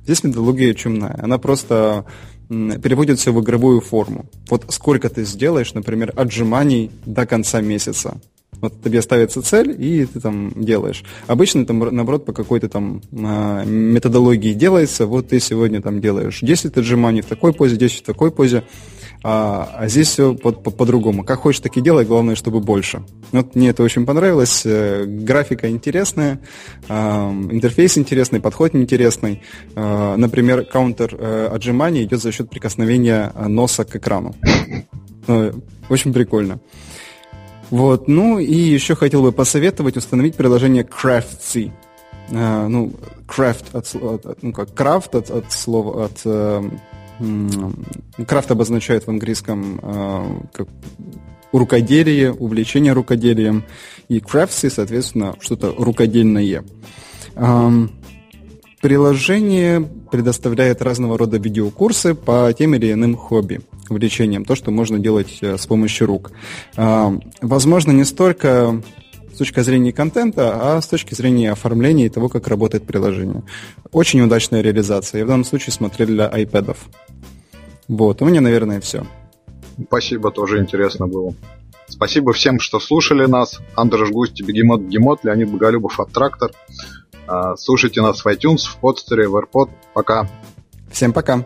Здесь 0.06 0.24
методология 0.24 0.74
чумная. 0.74 1.20
Она 1.22 1.38
просто 1.38 2.06
переводит 2.48 3.20
все 3.20 3.34
в 3.34 3.42
игровую 3.42 3.82
форму. 3.82 4.28
Вот 4.50 4.64
сколько 4.70 5.10
ты 5.10 5.26
сделаешь, 5.26 5.74
например, 5.74 6.14
отжиманий 6.16 6.92
до 7.06 7.26
конца 7.26 7.60
месяца. 7.60 8.22
Вот 8.62 8.82
тебе 8.82 9.02
ставится 9.02 9.42
цель, 9.42 9.76
и 9.78 10.06
ты 10.06 10.22
там 10.22 10.54
делаешь. 10.56 11.04
Обычно 11.28 11.64
это, 11.64 11.74
наоборот, 11.74 12.24
по 12.24 12.32
какой-то 12.32 12.70
там 12.70 13.02
а, 13.12 13.66
методологии 13.66 14.54
делается. 14.54 15.08
Вот 15.08 15.28
ты 15.28 15.42
сегодня 15.42 15.82
там 15.82 16.00
делаешь 16.00 16.40
10 16.42 16.78
отжиманий 16.78 17.22
в 17.22 17.26
такой 17.26 17.52
позе, 17.52 17.76
10 17.76 18.00
в 18.00 18.04
такой 18.04 18.32
позе. 18.32 18.64
А, 19.28 19.68
а 19.80 19.88
здесь 19.88 20.10
все 20.10 20.36
по- 20.36 20.52
по- 20.52 20.70
по-другому. 20.70 21.24
Как 21.24 21.40
хочешь, 21.40 21.60
так 21.60 21.76
и 21.78 21.82
делай, 21.82 22.06
главное, 22.06 22.36
чтобы 22.36 22.60
больше. 22.60 23.04
Вот 23.32 23.56
мне 23.56 23.70
это 23.70 23.82
очень 23.82 24.06
понравилось. 24.06 24.62
Э, 24.66 25.04
графика 25.08 25.68
интересная, 25.68 26.40
интерфейс 26.88 27.98
интересный, 27.98 28.40
подход 28.40 28.76
интересный. 28.76 29.42
Например, 29.74 30.64
каунтер 30.64 31.16
э, 31.18 31.50
отжимания 31.52 32.04
идет 32.04 32.22
за 32.22 32.32
счет 32.32 32.52
прикосновения 32.52 33.32
носа 33.48 33.84
к 33.84 33.96
экрану. 33.96 34.36
Э, 35.28 35.54
очень 35.90 36.14
прикольно. 36.14 36.60
Вот, 37.72 38.08
ну 38.08 38.38
и 38.38 38.54
еще 38.54 38.94
хотел 38.94 39.24
бы 39.24 39.32
посоветовать 39.32 39.98
установить 39.98 40.36
приложение 40.36 40.84
Craftsy. 40.84 41.72
Uh, 42.32 42.68
ну, 42.68 42.92
craft 43.28 43.66
от, 43.74 44.26
от, 44.26 44.42
ну 44.42 44.52
как 44.52 44.70
craft 44.70 45.16
от, 45.16 45.30
от 45.30 45.52
слова 45.52 46.06
от 46.06 46.22
craft 47.20 48.52
обозначает 48.52 49.06
в 49.06 49.10
английском 49.10 49.80
uh, 49.80 50.48
как 50.54 50.68
рукоделие, 51.52 52.34
увлечение 52.34 52.94
рукоделием, 52.94 53.64
и 54.10 54.20
craftsy, 54.20 54.70
соответственно, 54.70 55.36
что-то 55.40 55.74
рукодельное. 55.78 56.64
Приложение 58.82 59.82
предоставляет 60.12 60.82
разного 60.82 61.18
рода 61.18 61.38
видеокурсы 61.38 62.14
по 62.14 62.54
тем 62.54 62.76
или 62.76 62.92
иным 62.92 63.16
хобби 63.16 63.62
увлечением, 63.90 64.46
то, 64.46 64.56
что 64.56 64.70
можно 64.70 65.00
делать 65.00 65.40
э, 65.42 65.58
с 65.58 65.66
помощью 65.66 66.08
рук. 66.08 66.32
Возможно, 66.76 67.92
не 67.92 68.04
столько 68.04 68.82
с 69.36 69.38
точки 69.38 69.60
зрения 69.60 69.92
контента, 69.92 70.76
а 70.78 70.82
с 70.82 70.88
точки 70.88 71.14
зрения 71.14 71.52
оформления 71.52 72.06
и 72.06 72.10
того, 72.10 72.30
как 72.30 72.48
работает 72.48 72.88
приложение. 72.88 73.44
Очень 73.92 74.22
удачная 74.22 74.62
реализация. 74.62 75.20
Я 75.20 75.26
в 75.26 75.28
данном 75.28 75.44
случае 75.44 75.74
смотрел 75.74 76.08
для 76.08 76.30
iPad. 76.30 76.78
Вот, 77.90 78.22
у 78.22 78.26
меня, 78.26 78.40
наверное, 78.40 78.80
все. 78.80 79.06
Спасибо, 79.88 80.32
тоже 80.32 80.60
интересно 80.60 81.08
было. 81.08 81.36
Спасибо 81.90 82.32
всем, 82.32 82.62
что 82.62 82.80
слушали 82.80 83.26
нас. 83.26 83.60
Андрей 83.76 84.10
Густи, 84.10 84.42
Бегемот, 84.42 84.82
Бегемот, 84.82 85.26
Леонид 85.26 85.52
Боголюбов, 85.52 86.00
Аттрактор. 86.00 86.52
Слушайте 87.58 88.02
нас 88.02 88.24
в 88.24 88.28
iTunes, 88.28 88.68
в 88.68 88.78
подстере, 88.78 89.28
в 89.28 89.36
AirPod. 89.36 89.70
Пока. 89.94 90.30
Всем 90.90 91.12
пока. 91.12 91.46